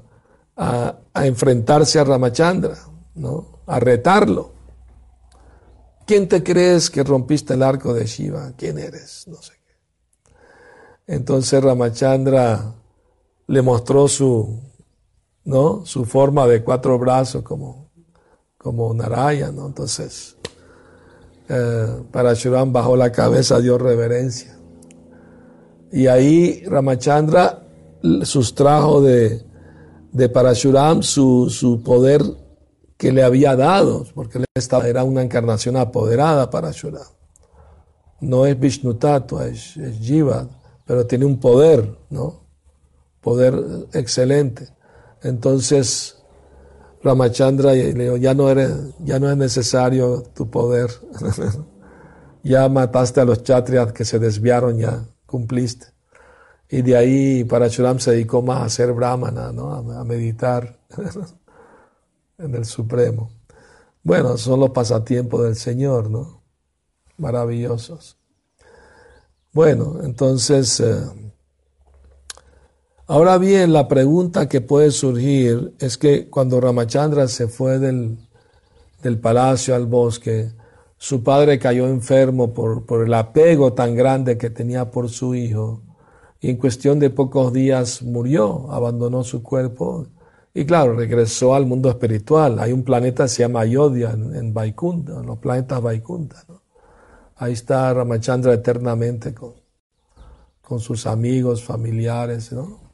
[0.55, 2.77] A, a, enfrentarse a Ramachandra,
[3.15, 3.59] ¿no?
[3.65, 4.53] A retarlo.
[6.05, 8.53] ¿Quién te crees que rompiste el arco de Shiva?
[8.55, 9.27] ¿Quién eres?
[9.27, 10.33] No sé qué.
[11.07, 12.73] Entonces Ramachandra
[13.47, 14.61] le mostró su,
[15.43, 15.85] ¿no?
[15.85, 17.86] Su forma de cuatro brazos como,
[18.67, 19.65] como Naraya, ¿no?
[19.65, 20.35] Entonces,
[21.47, 24.59] eh, Parashuram bajó la cabeza, dio reverencia.
[25.89, 27.63] Y ahí Ramachandra
[28.23, 29.41] sustrajo de,
[30.11, 32.21] de Parashuram su, su poder
[32.97, 34.45] que le había dado, porque él
[34.85, 37.07] era una encarnación apoderada para Shuram.
[38.19, 40.49] No es Vishnu Tattva, es, es Jiva,
[40.85, 42.41] pero tiene un poder, ¿no?
[43.21, 44.67] Poder excelente.
[45.23, 46.16] Entonces,
[47.07, 50.91] Ramachandra le dijo, ya no, eres, ya no es necesario tu poder.
[52.43, 55.87] ya mataste a los chatrias que se desviaron, ya cumpliste.
[56.69, 59.73] Y de ahí Parachuram se dedicó más a ser brahmana, ¿no?
[59.73, 60.77] a, meditar
[62.37, 63.31] en el Supremo.
[64.03, 66.41] Bueno, son los pasatiempos del Señor, ¿no?
[67.17, 68.17] Maravillosos.
[69.53, 70.79] Bueno, entonces...
[70.81, 71.26] Eh,
[73.09, 78.17] Ahora bien, la pregunta que puede surgir es que cuando Ramachandra se fue del,
[79.21, 80.51] palacio al bosque,
[80.97, 85.83] su padre cayó enfermo por, por, el apego tan grande que tenía por su hijo
[86.41, 90.07] y en cuestión de pocos días murió, abandonó su cuerpo
[90.53, 92.59] y claro, regresó al mundo espiritual.
[92.59, 96.43] Hay un planeta que se llama Ayodhya en, en Vaikunta, en los planetas Vaikunta.
[97.37, 99.53] Ahí está Ramachandra eternamente con,
[100.61, 102.86] con sus amigos, familiares, ¿no?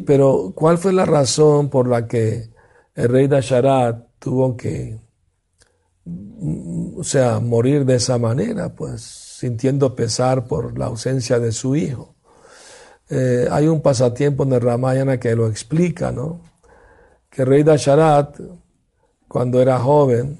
[0.00, 2.50] Pero, ¿cuál fue la razón por la que
[2.94, 4.98] el rey Dasharat tuvo que,
[6.96, 8.74] o sea, morir de esa manera?
[8.74, 12.14] Pues sintiendo pesar por la ausencia de su hijo.
[13.08, 16.40] Eh, hay un pasatiempo en el Ramayana que lo explica, ¿no?
[17.30, 18.38] Que el rey Dasharat,
[19.28, 20.38] cuando era joven,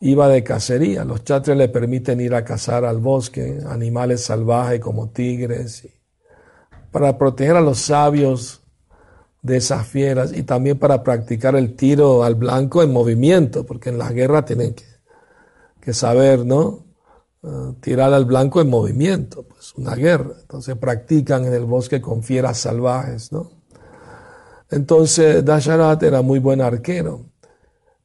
[0.00, 1.04] iba de cacería.
[1.04, 5.97] Los chatres le permiten ir a cazar al bosque, animales salvajes como tigres y
[6.98, 8.60] para proteger a los sabios
[9.40, 13.98] de esas fieras y también para practicar el tiro al blanco en movimiento, porque en
[13.98, 16.84] la guerra tienen que, saber, ¿no?
[17.40, 20.34] Uh, tirar al blanco en movimiento, pues una guerra.
[20.40, 23.52] Entonces practican en el bosque con fieras salvajes, ¿no?
[24.68, 27.26] Entonces Dasharat era muy buen arquero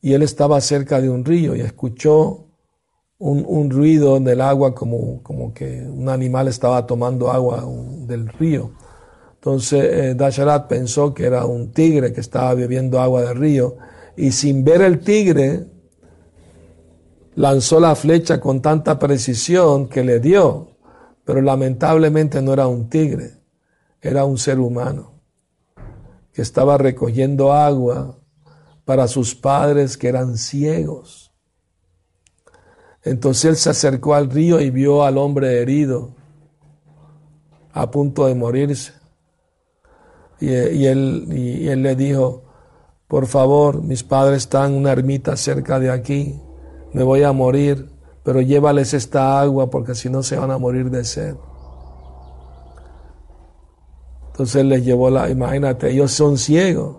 [0.01, 2.43] y él estaba cerca de un río y escuchó
[3.17, 7.65] un, ruido en el agua como, como que un animal estaba tomando agua
[8.05, 8.71] del río.
[9.43, 13.75] Entonces eh, Dasharat pensó que era un tigre que estaba bebiendo agua del río
[14.15, 15.67] y sin ver el tigre
[17.35, 20.77] lanzó la flecha con tanta precisión que le dio,
[21.25, 23.41] pero lamentablemente no era un tigre,
[23.99, 25.19] era un ser humano
[26.31, 28.17] que estaba recogiendo agua
[28.85, 31.33] para sus padres que eran ciegos.
[33.03, 36.15] Entonces él se acercó al río y vio al hombre herido,
[37.73, 39.02] a punto de morirse.
[40.43, 42.43] Y, él, él le dijo,
[43.07, 46.37] por favor, mis padres están en una ermita cerca de aquí,
[46.91, 47.89] me voy a morir,
[48.23, 51.35] pero llévales esta agua porque si no se van a morir de sed.
[54.27, 56.97] Entonces él les llevó la, imagínate, ellos son ciegos.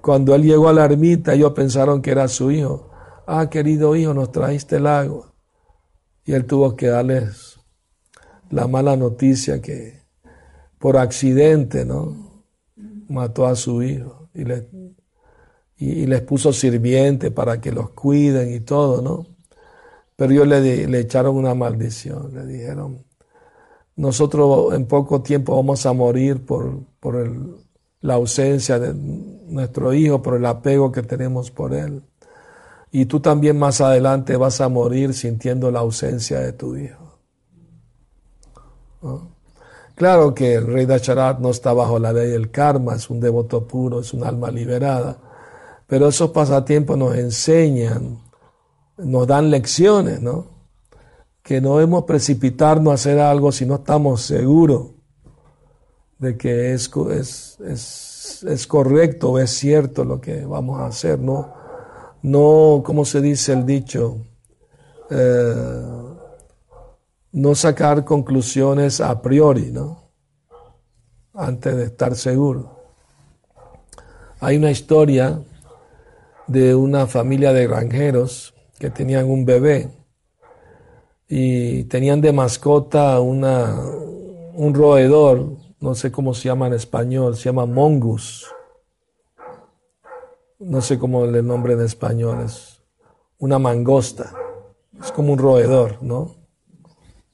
[0.00, 2.90] Cuando él llegó a la ermita, ellos pensaron que era su hijo.
[3.26, 5.32] Ah, querido hijo, nos trajiste el agua.
[6.24, 7.58] Y él tuvo que darles
[8.50, 10.02] la mala noticia que
[10.78, 12.25] por accidente, ¿no?
[13.08, 14.42] Mató a su hijo y,
[15.78, 19.26] y, les puso sirviente para que los cuiden y todo, ¿no?
[20.16, 23.04] Pero ellos le, le echaron una maldición, le dijeron,
[23.96, 27.28] nosotros en poco tiempo vamos a morir por, por
[28.00, 32.02] la ausencia de nuestro hijo, por el apego que tenemos por él.
[32.92, 37.18] Y tú también más adelante vas a morir sintiendo la ausencia de tu hijo.
[39.96, 43.66] Claro que el rey Dasharat no está bajo la ley del karma, es un devoto
[43.66, 45.16] puro, es un alma liberada,
[45.86, 48.18] pero esos pasatiempos nos enseñan,
[48.98, 50.54] nos dan lecciones, ¿no?
[51.42, 54.88] que no debemos precipitarnos a hacer algo si no estamos seguros
[56.18, 56.88] de que es,
[58.66, 61.54] correcto, es cierto lo que vamos a hacer, no,
[62.22, 64.18] no como se dice el dicho,
[65.08, 66.05] eh,
[67.36, 70.10] no sacar conclusiones a priori, ¿no?
[71.34, 72.80] Antes de estar seguro.
[74.40, 75.42] Hay una historia
[76.46, 79.90] de una familia de granjeros que tenían un bebé
[81.28, 83.82] y tenían de mascota una,
[84.54, 88.46] un roedor, no sé cómo se llama en español, se llama mongus.
[90.58, 92.80] No sé cómo el nombre en español es.
[93.36, 94.32] Una mangosta.
[94.98, 96.45] Es como un roedor, ¿no?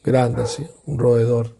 [0.03, 1.57] Grande, sí, un roedor.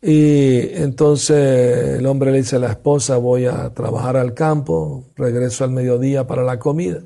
[0.00, 5.64] Y entonces el hombre le dice a la esposa, voy a trabajar al campo, regreso
[5.64, 7.02] al mediodía para la comida.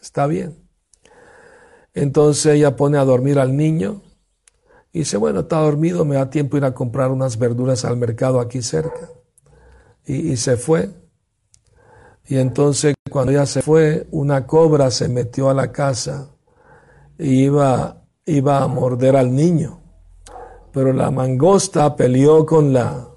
[0.00, 0.66] Está bien.
[1.92, 4.02] Entonces ella pone a dormir al niño
[4.92, 8.38] y dice, bueno, está dormido, me da tiempo ir a comprar unas verduras al mercado
[8.38, 9.10] aquí cerca.
[10.04, 10.90] Y, se fue.
[12.26, 16.30] Y entonces cuando ella se fue, una cobra se metió a la casa
[17.18, 19.80] y iba, iba a morder al niño.
[20.72, 23.08] Pero la mangosta peleó con la,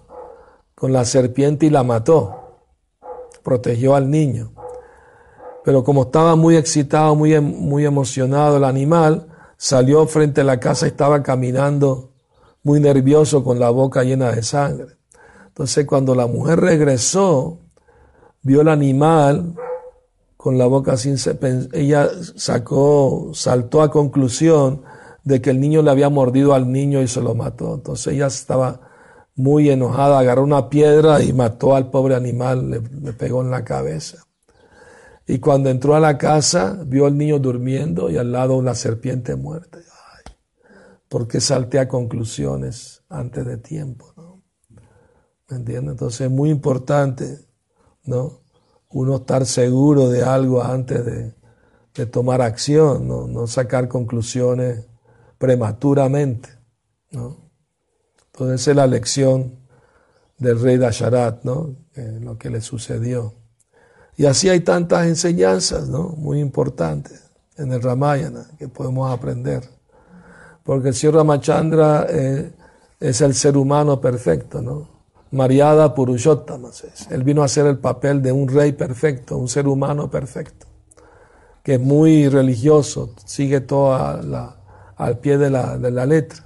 [0.76, 2.62] con la serpiente y la mató.
[3.44, 4.54] Protegió al niño.
[5.66, 10.60] Pero como estaba muy excitado, muy, em, muy emocionado el animal, salió frente a la
[10.60, 12.12] casa y estaba caminando
[12.64, 14.96] muy nervioso con la boca llena de sangre.
[15.48, 17.58] Entonces cuando la mujer regresó,
[18.42, 19.56] vio el animal
[20.38, 21.18] con la boca sin
[21.74, 24.84] ella sacó, saltó a conclusión
[25.30, 27.76] de que el niño le había mordido al niño y se lo mató.
[27.76, 28.82] Entonces ella estaba
[29.36, 34.26] muy enojada, agarró una piedra y mató al pobre animal, le pegó en la cabeza.
[35.28, 39.36] Y cuando entró a la casa, vio al niño durmiendo y al lado una serpiente
[39.36, 39.78] muerta.
[39.78, 40.34] Ay,
[41.08, 44.12] ¿Por qué salté a conclusiones antes de tiempo?
[44.18, 44.42] ¿no?
[45.48, 45.92] ¿Me entiendes?
[45.92, 47.46] Entonces es muy importante,
[48.04, 48.42] ¿no?
[48.90, 51.38] Uno estar seguro de algo antes de,
[52.08, 53.28] tomar acción, ¿no?
[53.28, 54.90] no sacar conclusiones
[55.40, 56.50] prematuramente,
[57.10, 57.50] ¿no?
[58.28, 59.60] Entonces es la lección
[60.38, 61.76] del rey Dasharat, ¿no?
[62.22, 63.34] lo que le sucedió.
[64.16, 65.90] Y así hay tantas enseñanzas.
[65.90, 69.64] Muy importantes en el Ramayana que podemos aprender.
[70.64, 72.54] Porque el Señor Ramachandra eh,
[73.00, 74.88] es el ser humano perfecto, ¿no?
[75.32, 76.70] Mariada Purushottama.
[77.10, 80.68] Él vino a hacer el papel de un rey perfecto, un ser humano perfecto,
[81.64, 83.94] que es muy religioso, sigue todo
[85.00, 86.46] al pie de la, de la letra.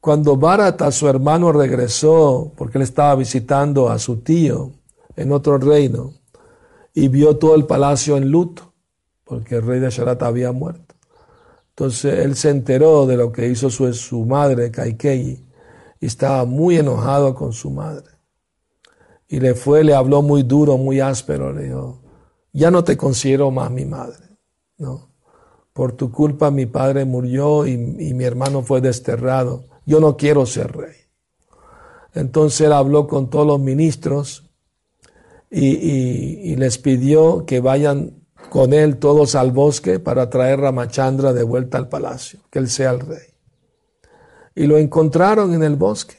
[0.00, 4.70] Cuando Bharata, su hermano, regresó, porque él estaba visitando a su tío
[5.16, 6.12] en otro reino,
[6.94, 8.72] y vio todo el palacio en luto,
[9.24, 10.94] porque el rey de Asharat había muerto.
[11.70, 15.44] Entonces él se enteró de lo que hizo su, su madre, Kaikei,
[15.98, 18.10] y estaba muy enojado con su madre.
[19.26, 22.02] Y le fue, le habló muy duro, muy áspero, le dijo,
[22.52, 24.24] ya no te considero más mi madre,
[24.78, 25.15] ¿no?
[25.76, 29.66] Por tu culpa mi padre murió y, y mi hermano fue desterrado.
[29.84, 30.96] Yo no quiero ser rey.
[32.14, 34.46] Entonces él habló con todos los ministros
[35.50, 41.76] y, les pidió que vayan con él todos al bosque para traer Ramachandra de vuelta
[41.76, 43.34] al palacio, que él sea el rey.
[44.54, 46.16] Y lo encontraron en el bosque.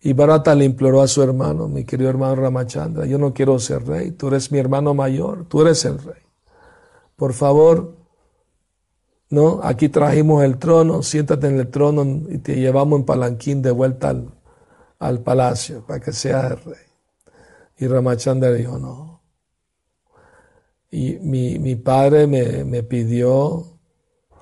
[0.00, 3.84] Y Bharata le imploró a su hermano, mi querido hermano Ramachandra, yo no quiero ser
[3.86, 6.22] rey, tú eres mi hermano mayor, tú eres el rey.
[7.16, 7.99] Por favor,
[9.30, 13.70] no, aquí trajimos el trono, siéntate en el trono y te llevamos en palanquín de
[13.70, 14.34] vuelta al,
[14.98, 16.84] al palacio para que seas el rey.
[17.78, 19.22] Y Ramachandra dijo, no.
[20.90, 23.78] Y mi, mi padre me, me pidió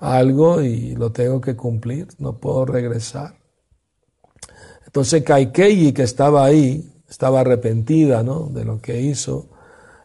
[0.01, 3.39] algo y lo tengo que cumplir, no puedo regresar.
[4.87, 8.47] Entonces Kaikeyi, que estaba ahí, estaba arrepentida ¿no?
[8.47, 9.51] de lo que hizo,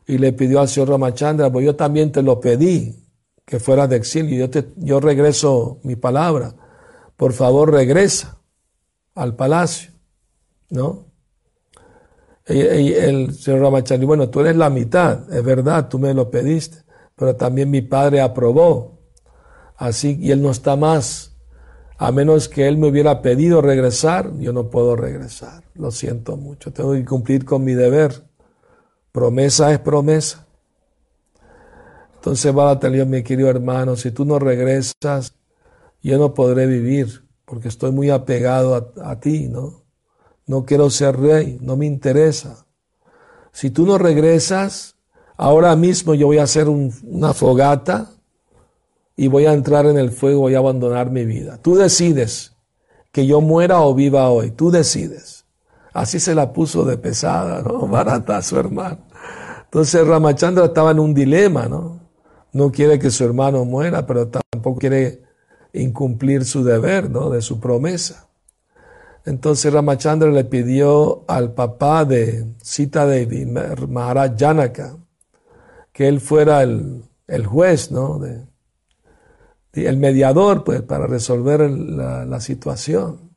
[0.06, 3.03] y le pidió al señor Ramachandra, pues yo también te lo pedí,
[3.46, 6.56] que fuera de exilio, yo, te, yo regreso mi palabra,
[7.18, 8.40] por favor regresa
[9.16, 9.92] al palacio,
[10.70, 11.06] ¿no?
[12.48, 12.60] Y,
[12.94, 16.80] el señor Ramachandra, bueno, tú eres la mitad, es verdad, tú me lo pediste,
[17.16, 19.00] pero también mi padre aprobó,
[19.78, 21.34] así, y él no está más,
[22.04, 25.64] a menos que Él me hubiera pedido regresar, yo no puedo regresar.
[25.76, 28.26] Lo siento mucho, tengo que cumplir con mi deber.
[29.14, 30.46] Promesa es promesa.
[32.24, 35.34] Entonces tener mi querido hermano, si tú no regresas,
[36.02, 39.84] yo no podré vivir, porque estoy muy apegado a, ti, ¿no?
[40.48, 42.66] No quiero ser rey, no me interesa.
[43.52, 44.96] Si tú no regresas,
[45.36, 48.10] ahora mismo yo voy a hacer una fogata
[49.18, 51.58] y voy a entrar en el fuego, voy a abandonar mi vida.
[51.58, 52.56] Tú decides
[53.12, 55.44] que yo muera o viva hoy, tú decides.
[55.92, 57.80] Así se la puso de pesada, ¿no?
[57.88, 59.00] Barata a su hermano.
[59.66, 62.03] Entonces Ramachandra estaba en un dilema, ¿no?
[62.54, 65.24] No quiere que su hermano muera, pero tampoco quiere
[65.74, 67.32] incumplir su deber, ¿no?
[67.32, 68.30] De su promesa.
[69.26, 74.98] Entonces Ramachandra le pidió al papá de Sita Devi, Maharaj Janaka,
[75.92, 78.22] que él fuera el, el juez, ¿no?
[79.74, 83.32] El mediador pues, para resolver la, situación.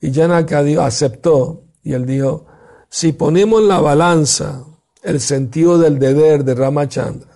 [0.00, 2.46] Y Janaka aceptó y él dijo,
[2.88, 4.64] si ponemos en la balanza
[5.02, 7.35] el sentido del deber de Ramachandra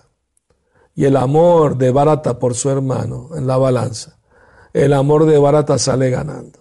[0.95, 4.19] y el amor de Bharata por su hermano en la balanza,
[4.73, 6.59] el amor de Bharata sale ganando.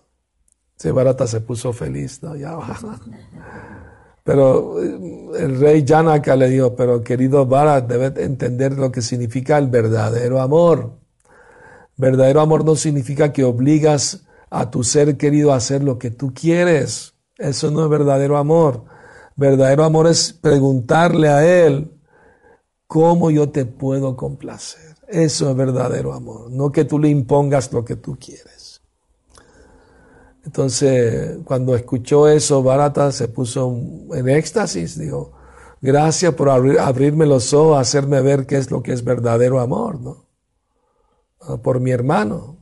[0.77, 2.37] Si Bharata se puso feliz, ¿no?
[2.37, 2.59] Ya
[4.25, 9.59] Pero eh, el rey Janaka le dijo, pero querido Bharata, debe entender lo que significa
[9.59, 10.99] el verdadero amor.
[11.97, 16.33] Verdadero amor no significa que obligas a tu ser querido a hacer lo que tú
[16.35, 17.15] quieres.
[17.37, 18.85] Eso no es verdadero amor.
[19.37, 22.00] Verdadero amor es preguntarle a Él
[22.91, 24.97] cómo yo te puedo complacer.
[25.07, 26.51] Eso es verdadero amor.
[26.51, 28.81] No que tú le impongas lo que tú quieres.
[30.45, 33.73] Entonces, cuando escuchó eso, Barata se puso
[34.13, 34.99] en éxtasis.
[34.99, 35.31] Dijo,
[35.81, 40.25] gracias por abrirme los ojos, hacerme ver qué es lo que es verdadero amor, ¿no?
[41.43, 42.57] Ah, por mi hermano.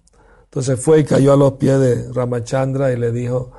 [0.44, 3.50] Entonces fue y cayó a los pies de Ramachandra y le dijo,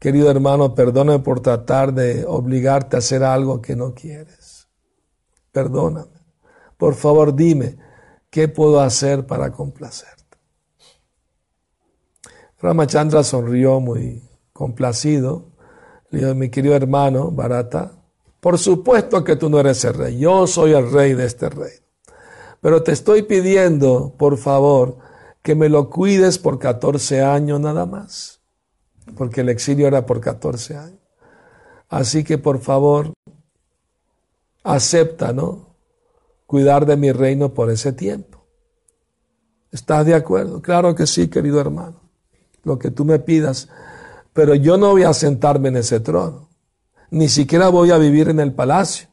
[0.00, 4.39] querido hermano, perdóname por tratar de obligarte a hacer algo que no quieres.
[5.52, 6.20] Perdóname.
[6.76, 7.76] Por favor, dime,
[8.30, 10.38] ¿qué puedo hacer para complacerte?
[12.60, 14.22] Ramachandra sonrió muy
[14.52, 15.50] complacido.
[16.10, 17.92] Le dijo, mi querido hermano, Barata,
[18.40, 21.72] por supuesto que tú no eres el rey, yo soy el rey de este rey.
[22.60, 24.98] Pero te estoy pidiendo, por favor,
[25.42, 28.40] que me lo cuides por 14 años nada más,
[29.16, 31.00] porque el exilio era por 14 años.
[31.88, 33.12] Así que, por favor,
[34.62, 35.76] acepta, ¿no?
[36.46, 38.44] Cuidar de mi reino por ese tiempo.
[39.70, 40.60] ¿Estás de acuerdo?
[40.60, 42.00] Claro que sí, querido hermano.
[42.64, 43.68] Lo que tú me pidas.
[44.32, 46.48] Pero yo no voy a sentarme en ese trono.
[47.10, 49.08] Ni siquiera voy a vivir en el palacio.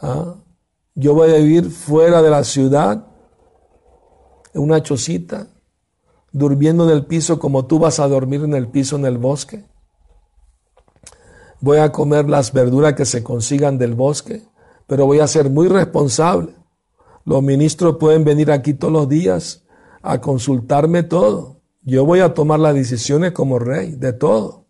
[0.00, 0.34] ¿Ah?
[0.94, 3.06] Yo voy a vivir fuera de la ciudad,
[4.54, 5.48] en una chocita,
[6.32, 9.64] durmiendo en el piso como tú vas a dormir en el piso en el bosque.
[11.60, 14.42] Voy a comer las verduras que se consigan del bosque,
[14.86, 16.54] pero voy a ser muy responsable.
[17.24, 19.64] Los ministros pueden venir aquí todos los días
[20.02, 21.60] a consultarme todo.
[21.82, 24.66] Yo voy a tomar las decisiones como rey de todo.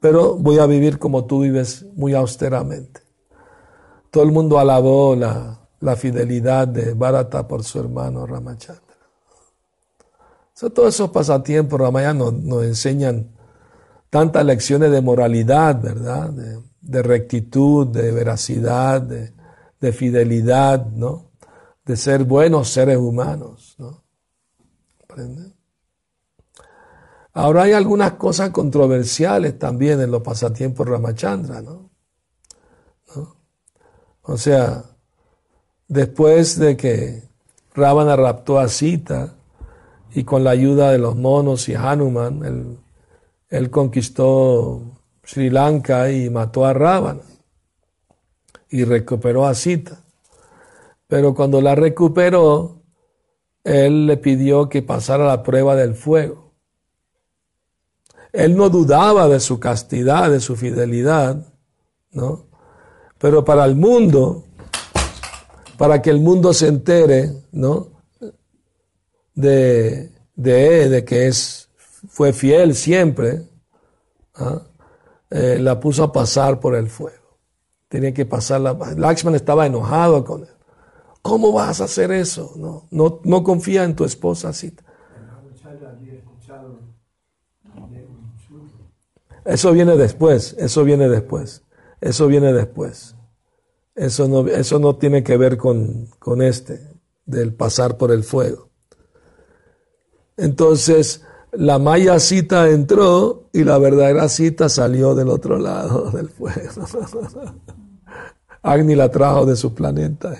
[0.00, 3.00] Pero voy a vivir como tú vives muy austeramente.
[4.10, 5.60] Todo el mundo alabó la,
[5.96, 8.82] fidelidad de Bharata por su hermano Ramachandra.
[10.72, 13.33] todos esos pasatiempos Ramayana nos, enseñan
[14.14, 16.30] tantas lecciones de moralidad, ¿verdad?
[16.80, 21.32] De, rectitud, de veracidad, de, fidelidad, ¿no?
[21.84, 24.04] De ser buenos seres humanos, ¿no?
[27.32, 31.90] Ahora hay algunas cosas controversiales también en los pasatiempos Ramachandra, ¿no?
[34.22, 34.84] O sea,
[35.88, 37.24] después de que
[37.74, 39.34] Ravana raptó a Sita
[40.14, 42.78] y con la ayuda de los monos y Hanuman, él,
[43.54, 44.82] él conquistó
[45.22, 47.22] Sri Lanka y mató a Ravana
[48.68, 50.00] y recuperó a Sita.
[51.06, 52.82] Pero cuando la recuperó,
[53.62, 56.50] él le pidió que pasara la prueba del fuego.
[58.32, 61.46] Él no dudaba de su castidad, de su fidelidad,
[62.10, 62.46] ¿no?
[63.18, 64.42] Pero para el mundo,
[65.78, 68.02] para que el mundo se entere, ¿no?
[69.32, 71.63] De, de, de que es,
[72.08, 73.48] fue fiel siempre,
[74.34, 74.62] ¿ah?
[75.30, 77.38] eh, la puso a pasar por el fuego.
[77.88, 78.76] Tenía que pasarla.
[78.96, 80.48] Lakshman estaba enojado con él.
[81.22, 82.52] ¿Cómo vas a hacer eso?
[82.56, 84.52] No, no, no confía en tu esposa.
[89.44, 91.62] Eso viene después, eso viene después,
[92.00, 93.14] eso viene después.
[93.94, 96.80] Eso no, eso no tiene que ver con, con este,
[97.26, 98.70] del pasar por el fuego.
[100.36, 101.22] Entonces,
[101.56, 106.86] la maya cita entró y la verdadera cita salió del otro lado del fuego.
[108.62, 110.34] Agni la trajo de su planeta.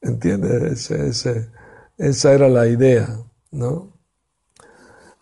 [0.00, 0.90] ¿Entiendes?
[0.90, 3.20] esa era la idea,
[3.50, 3.92] ¿no?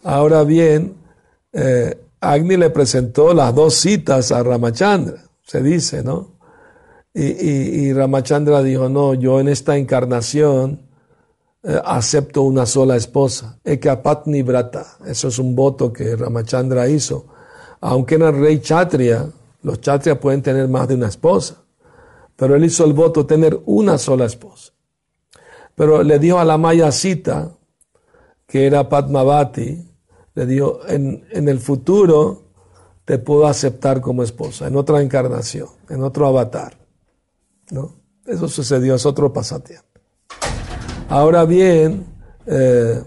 [0.03, 0.97] Ahora bien,
[1.53, 6.37] eh, Agni le presentó las dos citas a Ramachandra, se dice, ¿no?
[7.19, 10.86] Y, Ramachandra dijo, no, yo en esta encarnación
[11.85, 14.99] acepto una sola esposa, Ekapatni Brata.
[15.05, 17.27] Eso es un voto que Ramachandra hizo.
[17.81, 19.29] Aunque el rey Chatria,
[19.63, 21.57] los Chatrias pueden tener más de una esposa,
[22.37, 24.73] pero él hizo el voto tener una sola esposa.
[25.75, 27.51] Pero le dijo a la Maya Sita,
[28.47, 29.85] que era Padmavati,
[30.35, 32.45] le dijo, en, en el futuro
[33.05, 36.79] te puedo aceptar como esposa, en otra encarnación, en otro avatar.
[37.71, 37.97] ¿no?
[38.25, 39.86] Eso sucedió, es otro pasatiempo.
[41.09, 42.05] Ahora bien,
[42.47, 43.01] eh,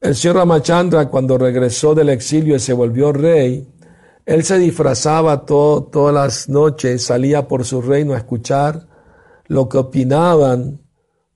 [0.00, 3.68] el señor Ramachandra cuando regresó del exilio y se volvió rey,
[4.24, 8.86] él se disfrazaba todas las noches, salía por su reino a escuchar
[9.46, 10.80] lo que opinaban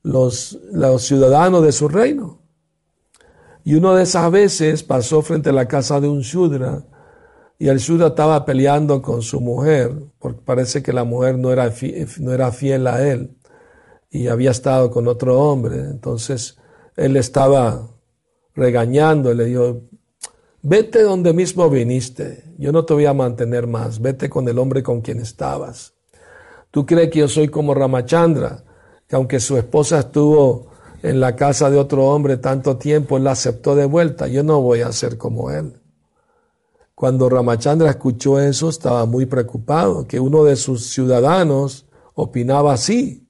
[0.05, 2.41] los, los ciudadanos de su reino.
[3.65, 6.85] Y una de esas veces pasó frente a la casa de un Shudra
[7.59, 11.73] y el Shudra estaba peleando con su mujer, porque parece que la mujer no era,
[12.21, 13.37] no era fiel a él
[14.13, 15.79] y había estado con otro hombre.
[15.81, 16.57] Entonces
[16.95, 17.89] él estaba
[18.55, 19.81] regañando le dijo,
[20.61, 24.83] vete donde mismo viniste, yo no te voy a mantener más, vete con el hombre
[24.83, 25.95] con quien estabas.
[26.71, 28.65] ¿Tú crees que yo soy como Ramachandra?
[29.13, 30.69] que aunque su esposa estuvo
[31.03, 34.27] en la casa de otro hombre tanto tiempo, él la aceptó de vuelta.
[34.27, 35.75] Yo no voy a ser como él.
[36.95, 41.85] Cuando Ramachandra escuchó eso, estaba muy preocupado, que uno de sus ciudadanos
[42.15, 43.29] opinaba así.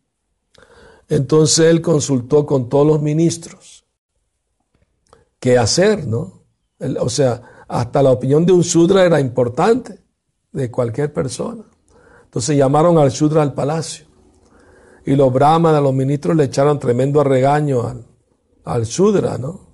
[1.09, 3.85] Entonces él consultó con todos los ministros.
[5.39, 6.43] ¿Qué hacer, no?
[7.01, 10.01] o sea, hasta la opinión de un Sudra era importante,
[10.53, 11.65] de cualquier persona.
[12.25, 14.07] Entonces llamaron al Sudra al palacio.
[15.05, 18.07] Y los brahmanas, los ministros le echaron tremendo regaño al,
[18.65, 19.73] al Shudra, ¿no?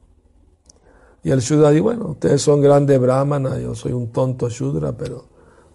[1.23, 5.29] Y el Shudra dijo, bueno, ustedes son grandes brahmanas, yo soy un tonto Shudra, pero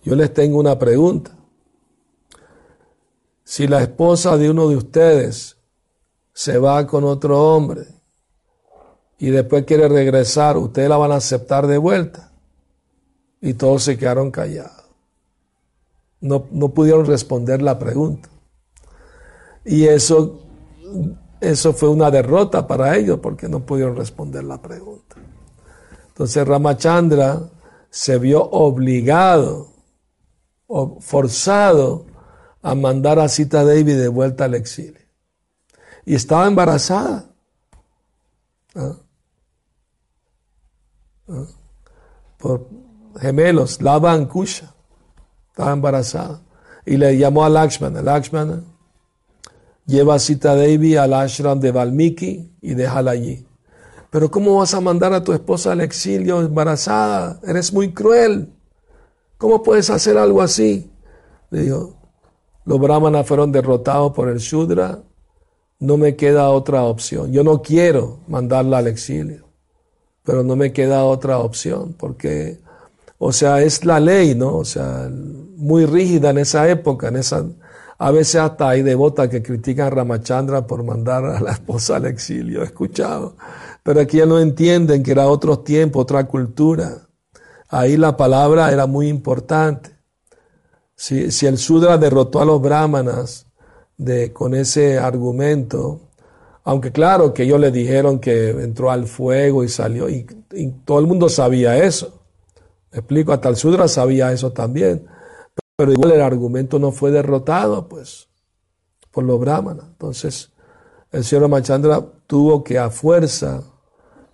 [0.04, 1.38] yo les tengo una pregunta.
[3.43, 5.57] Si la esposa de uno de ustedes
[6.33, 7.85] se va con otro hombre
[9.17, 12.31] y después quiere regresar, ustedes la van a aceptar de vuelta.
[13.41, 14.85] Y todos se quedaron callados.
[16.21, 18.29] No, no pudieron responder la pregunta.
[19.65, 20.39] Y eso,
[21.41, 25.17] eso fue una derrota para ellos porque no pudieron responder la pregunta.
[26.07, 27.41] Entonces Ramachandra
[27.89, 29.73] se vio obligado
[30.99, 32.05] forzado
[32.64, 35.01] a mandar a Sita Devi de vuelta al exilio.
[36.05, 37.30] Y estaba embarazada.
[38.74, 38.97] ¿Ah?
[41.28, 41.45] ¿Ah?
[42.38, 42.68] Por
[43.20, 44.74] gemelos, Lava y Kusha.
[45.49, 46.41] Estaba embarazada.
[46.86, 48.01] Y le llamó a Lakshmana.
[48.01, 48.64] Lakshmana,
[49.86, 53.45] lleva a Sita Devi al ashram de Valmiki y déjala allí.
[54.09, 57.39] Pero ¿cómo vas a mandar a tu esposa al exilio embarazada?
[57.43, 58.53] Eres muy cruel.
[59.38, 60.91] ¿Cómo puedes hacer algo así?
[61.49, 62.03] Le dijo,
[62.66, 64.99] los brahmanas fueron derrotados por el Shudra.
[65.80, 67.32] No me queda otra opción.
[67.32, 69.47] Yo no quiero mandarla al exilio,
[70.24, 72.59] pero no me queda otra opción porque,
[73.18, 74.55] o sea, es la ley, ¿no?
[74.55, 77.45] O sea, muy rígida en esa época, en esa,
[77.97, 82.05] a veces hasta hay devotas que critican a Ramachandra por mandar a la esposa al
[82.05, 83.36] exilio, escuchado.
[83.84, 87.07] Pero aquí ya no entienden que era otro tiempo, otra cultura.
[87.70, 89.92] Ahí la palabra era muy importante.
[90.95, 93.47] Si, el Sudra derrotó a los brahmanas
[93.97, 96.01] de, con ese argumento,
[96.63, 100.25] aunque claro que ellos le dijeron que entró al fuego y salió, y,
[100.85, 102.21] todo el mundo sabía eso.
[102.91, 105.07] Me explico, hasta el Sudra sabía eso también.
[105.75, 108.27] Pero igual el argumento no fue derrotado, pues,
[109.11, 109.85] por los brahmanas.
[109.87, 110.51] Entonces,
[111.11, 113.63] el señor Ramachandra tuvo que a fuerza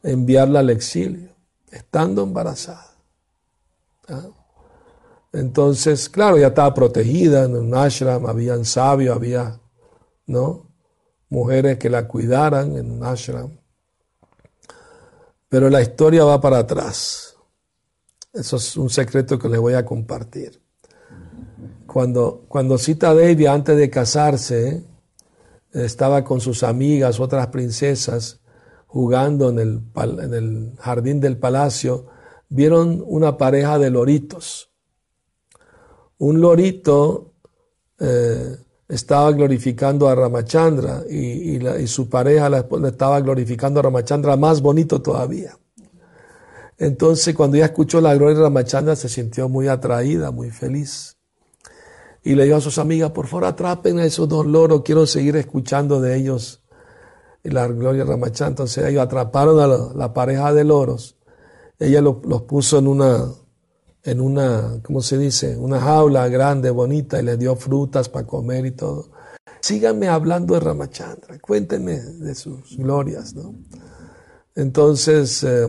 [0.04, 1.30] enviarla al exilio,
[1.72, 2.90] estando embarazada.
[5.32, 9.60] Entonces, claro, ya estaba protegida en un ashram, habían sabios, había,
[10.26, 10.72] ¿no?
[11.30, 13.60] Mujeres que la cuidaran en un ashram.
[15.48, 17.36] Pero la historia va para atrás.
[18.34, 20.62] Eso es un secreto que les voy a compartir.
[21.86, 24.86] Cuando, cuando Sita Devi, antes de casarse,
[25.74, 28.42] estaba con sus amigas, otras princesas,
[28.88, 29.82] jugando en el,
[30.24, 32.08] en el jardín del palacio,
[32.50, 34.69] vieron una pareja de loritos.
[36.20, 37.34] Un lorito
[38.00, 38.56] eh,
[38.88, 45.58] estaba glorificando a Ramachandra y, su pareja la, estaba glorificando a Ramachandra más bonito todavía.
[46.78, 51.18] Entonces cuando ella escuchó la gloria de Ramachandra se sintió muy atraída, muy feliz.
[52.24, 55.36] Y le dijo a sus amigas, por favor atrapen a esos dos loros, quiero seguir
[55.36, 56.64] escuchando de ellos
[57.44, 58.48] la gloria de Ramachandra.
[58.48, 61.16] Entonces ellos atraparon a la pareja de loros
[61.80, 63.26] ella los, puso en una,
[64.04, 65.58] en una, ¿cómo se dice?
[65.58, 69.10] Una jaula grande, bonita, y les dio frutas para comer y todo.
[69.62, 73.56] Síganme hablando de Ramachandra, cuéntenme de sus glorias, ¿no?
[74.56, 75.68] Entonces, eh,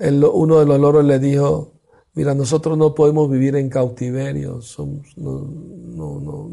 [0.00, 1.72] uno de los loros le dijo,
[2.14, 6.50] mira, nosotros no podemos vivir en cautiverio, somos, no, no,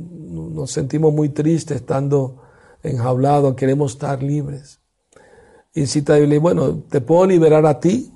[0.51, 2.41] nos sentimos muy tristes estando
[2.83, 4.79] enjaulados, queremos estar libres.
[5.73, 8.13] Y Sita le bueno, te puedo liberar a ti,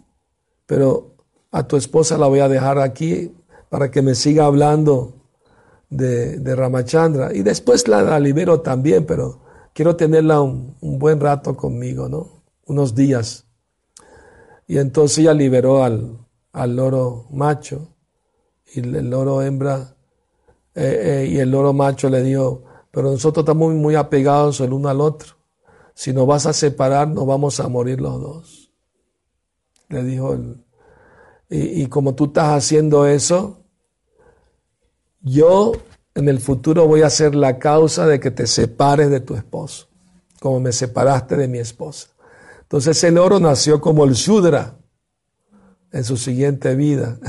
[0.66, 1.13] pero
[1.54, 3.32] a tu esposa la voy a dejar aquí
[3.70, 5.14] para que me siga hablando
[5.90, 7.34] de, Ramachandra.
[7.34, 9.40] Y después la, libero también, pero
[9.74, 12.44] quiero tenerla un, buen rato conmigo, ¿no?
[12.66, 13.46] Unos días.
[14.68, 16.18] Y entonces ella liberó al,
[16.76, 17.88] loro macho
[18.74, 19.96] y el loro hembra
[20.76, 24.90] eh, eh, y el loro macho le dijo, pero nosotros estamos muy apegados el uno
[24.90, 25.36] al otro.
[25.94, 28.64] Si nos vas a separar, nos vamos a morir los dos
[29.94, 30.58] le dijo él.
[31.56, 33.60] Y, como tú estás haciendo eso,
[35.22, 35.74] yo
[36.16, 39.88] en el futuro voy a ser la causa de que te separes de tu esposo,
[40.40, 42.08] como me separaste de mi esposa.
[42.64, 44.80] Entonces el oro nació como el Shudra
[45.92, 47.20] en su siguiente vida.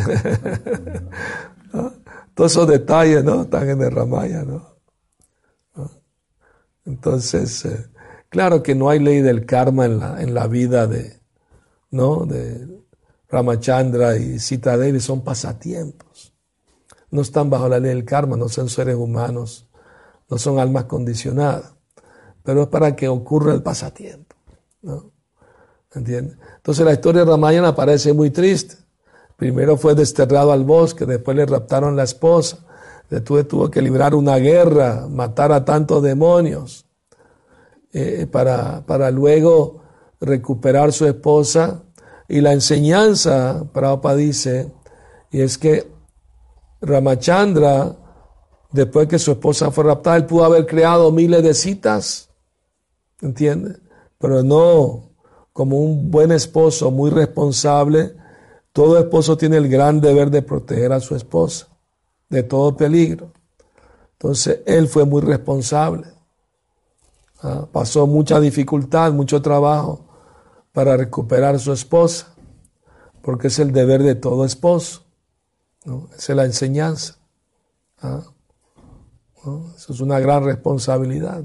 [2.35, 3.43] Todos esos detalles ¿no?
[3.43, 4.43] están en el Ramaya.
[4.43, 4.75] ¿no?
[6.87, 7.91] Entonces, eh,
[8.31, 11.21] claro que no hay ley del karma en la, en la vida de,
[11.91, 12.25] ¿no?
[12.25, 12.84] de
[13.29, 16.33] Ramachandra y Sita Devi son pasatiempos.
[17.11, 19.69] No están bajo la ley del karma, no son seres humanos,
[20.29, 21.73] no son almas condicionadas.
[22.43, 24.35] Pero es para que ocurra el pasatiempo.
[24.83, 25.13] ¿no?
[25.95, 28.77] Entonces la historia de Ramayana parece muy triste.
[29.37, 32.59] Primero fue desterrado al bosque, después le raptaron la esposa,
[33.11, 36.87] después tuvo que librar una guerra, matar a tantos demonios,
[37.93, 39.83] eh, para, para luego
[40.21, 41.84] recuperar su esposa.
[42.29, 44.73] Y la enseñanza, Prabhupada dice,
[45.31, 45.91] y es que
[46.81, 47.97] Ramachandra,
[48.73, 52.31] después que su esposa fue raptada, él pudo haber creado miles de citas,
[53.21, 53.77] ¿entiende?
[54.19, 55.11] Pero no
[55.53, 58.17] como un buen esposo, muy responsable.
[58.73, 61.69] Todo esposo tiene el gran deber de proteger a su esposa
[62.29, 63.33] de todo peligro.
[64.13, 66.09] Entonces, él fue muy responsable.
[67.43, 70.04] Ah, pasó mucha dificultad, mucho trabajo
[70.75, 72.35] para recuperar su esposa,
[73.23, 75.05] porque es el deber de todo esposo.
[76.19, 77.17] Esa es la enseñanza.
[78.03, 78.25] ¿ah?
[79.77, 81.45] Eso es una gran responsabilidad.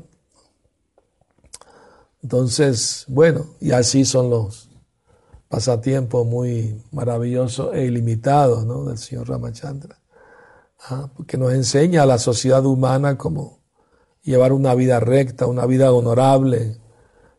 [2.23, 4.67] Entonces, bueno, y así son los
[5.47, 9.99] pasatiempos muy maravillosos e ilimitados del señor Ramachandra,
[10.89, 11.07] ¿ah?
[11.15, 13.59] porque nos enseña a la sociedad humana cómo
[14.23, 16.79] llevar una vida recta, una vida honorable,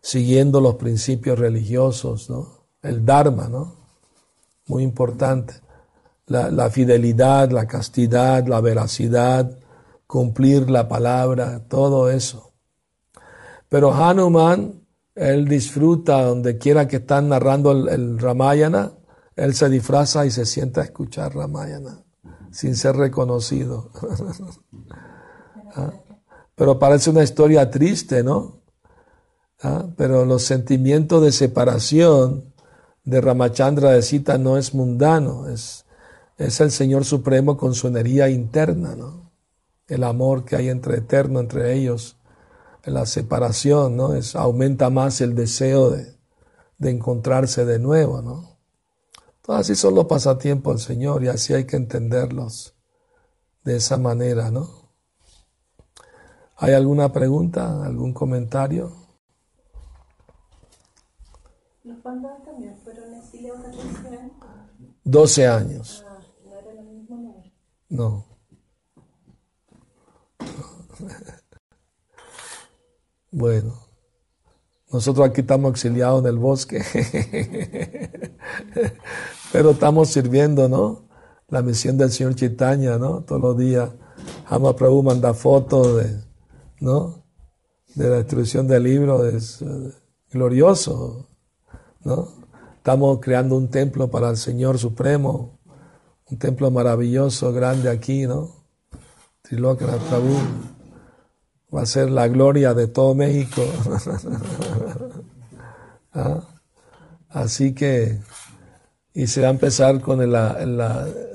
[0.01, 2.67] siguiendo los principios religiosos, ¿no?
[2.83, 3.77] El Dharma, ¿no?
[4.67, 5.55] Muy importante.
[6.27, 9.59] La, fidelidad, la castidad, la veracidad,
[10.07, 12.53] cumplir la palabra, todo eso.
[13.69, 14.81] Pero Hanuman,
[15.17, 18.93] él disfruta donde quiera que están narrando el, Ramayana,
[19.35, 22.05] él se disfraza y se sienta a escuchar Ramayana
[22.53, 23.91] sin ser reconocido.
[25.75, 25.93] ¿Ah?
[26.55, 28.60] Pero parece una historia triste, ¿no?
[29.63, 29.87] ¿Ah?
[29.97, 32.53] pero los sentimientos de separación
[33.05, 35.85] de Ramachandra de Sita no es mundano, es,
[36.39, 39.31] es el Señor Supremo con su energía interna, ¿no?
[39.91, 42.17] el amor que hay entre eterno entre ellos,
[42.85, 44.15] la separación, ¿no?
[44.15, 46.15] Es, aumenta más el deseo de,
[46.79, 48.57] de encontrarse de nuevo, ¿no?
[49.49, 52.75] Así son los pasatiempos del Señor y así hay que entenderlos
[53.65, 54.93] de esa manera, ¿no?
[56.57, 59.00] ¿Hay alguna pregunta, algún comentario?
[61.91, 64.33] ¿Los pandas también fueron exiliados a 12 años?
[65.03, 66.07] 12 años.
[66.09, 67.45] Ah, no era lo mismo
[67.89, 68.27] No.
[73.33, 73.75] Bueno,
[74.93, 76.81] nosotros aquí estamos exiliados en el bosque,
[79.53, 81.09] pero estamos sirviendo, ¿no?
[81.49, 83.23] La misión del Señor Chitaña, ¿no?
[83.23, 83.91] Todos los días.
[84.47, 86.23] Hama Prabhu manda fotos de,
[86.81, 87.25] ¿no?
[87.97, 89.93] De la destrucción del libro, es eh,
[90.31, 91.30] glorioso,
[92.05, 92.29] ¿no?
[92.77, 95.59] Estamos creando un templo para el Señor Supremo,
[96.31, 98.55] un templo maravilloso, grande aquí, ¿no?
[99.43, 99.99] Trilokana
[101.75, 103.63] va a ser la gloria de todo México.
[106.13, 106.41] ¿Ah?
[107.29, 108.21] Así que,
[109.15, 110.37] y se va a empezar con el,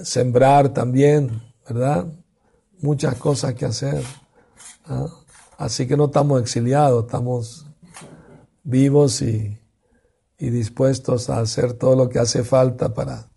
[0.04, 2.08] sembrar también, ¿verdad?
[2.82, 4.04] Muchas cosas que hacer.
[4.86, 5.08] ¿Ah?
[5.58, 7.66] Así que no estamos exiliados, estamos
[8.64, 9.58] vivos y,
[10.38, 13.30] y dispuestos a hacer todo lo que hace falta para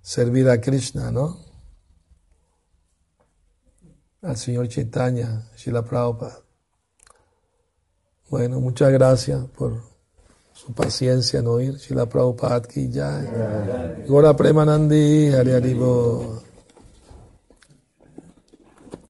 [0.00, 1.44] servir a Krishna, ¿no?
[4.22, 6.40] Al Señor Chaitanya, Shila Prabhupada.
[8.28, 9.82] Bueno, muchas gracias por
[10.52, 11.76] su paciencia en oír.
[11.76, 12.90] Shila Prabhupada ki.
[14.06, 16.45] Gora Premanandi, Hari Haribo.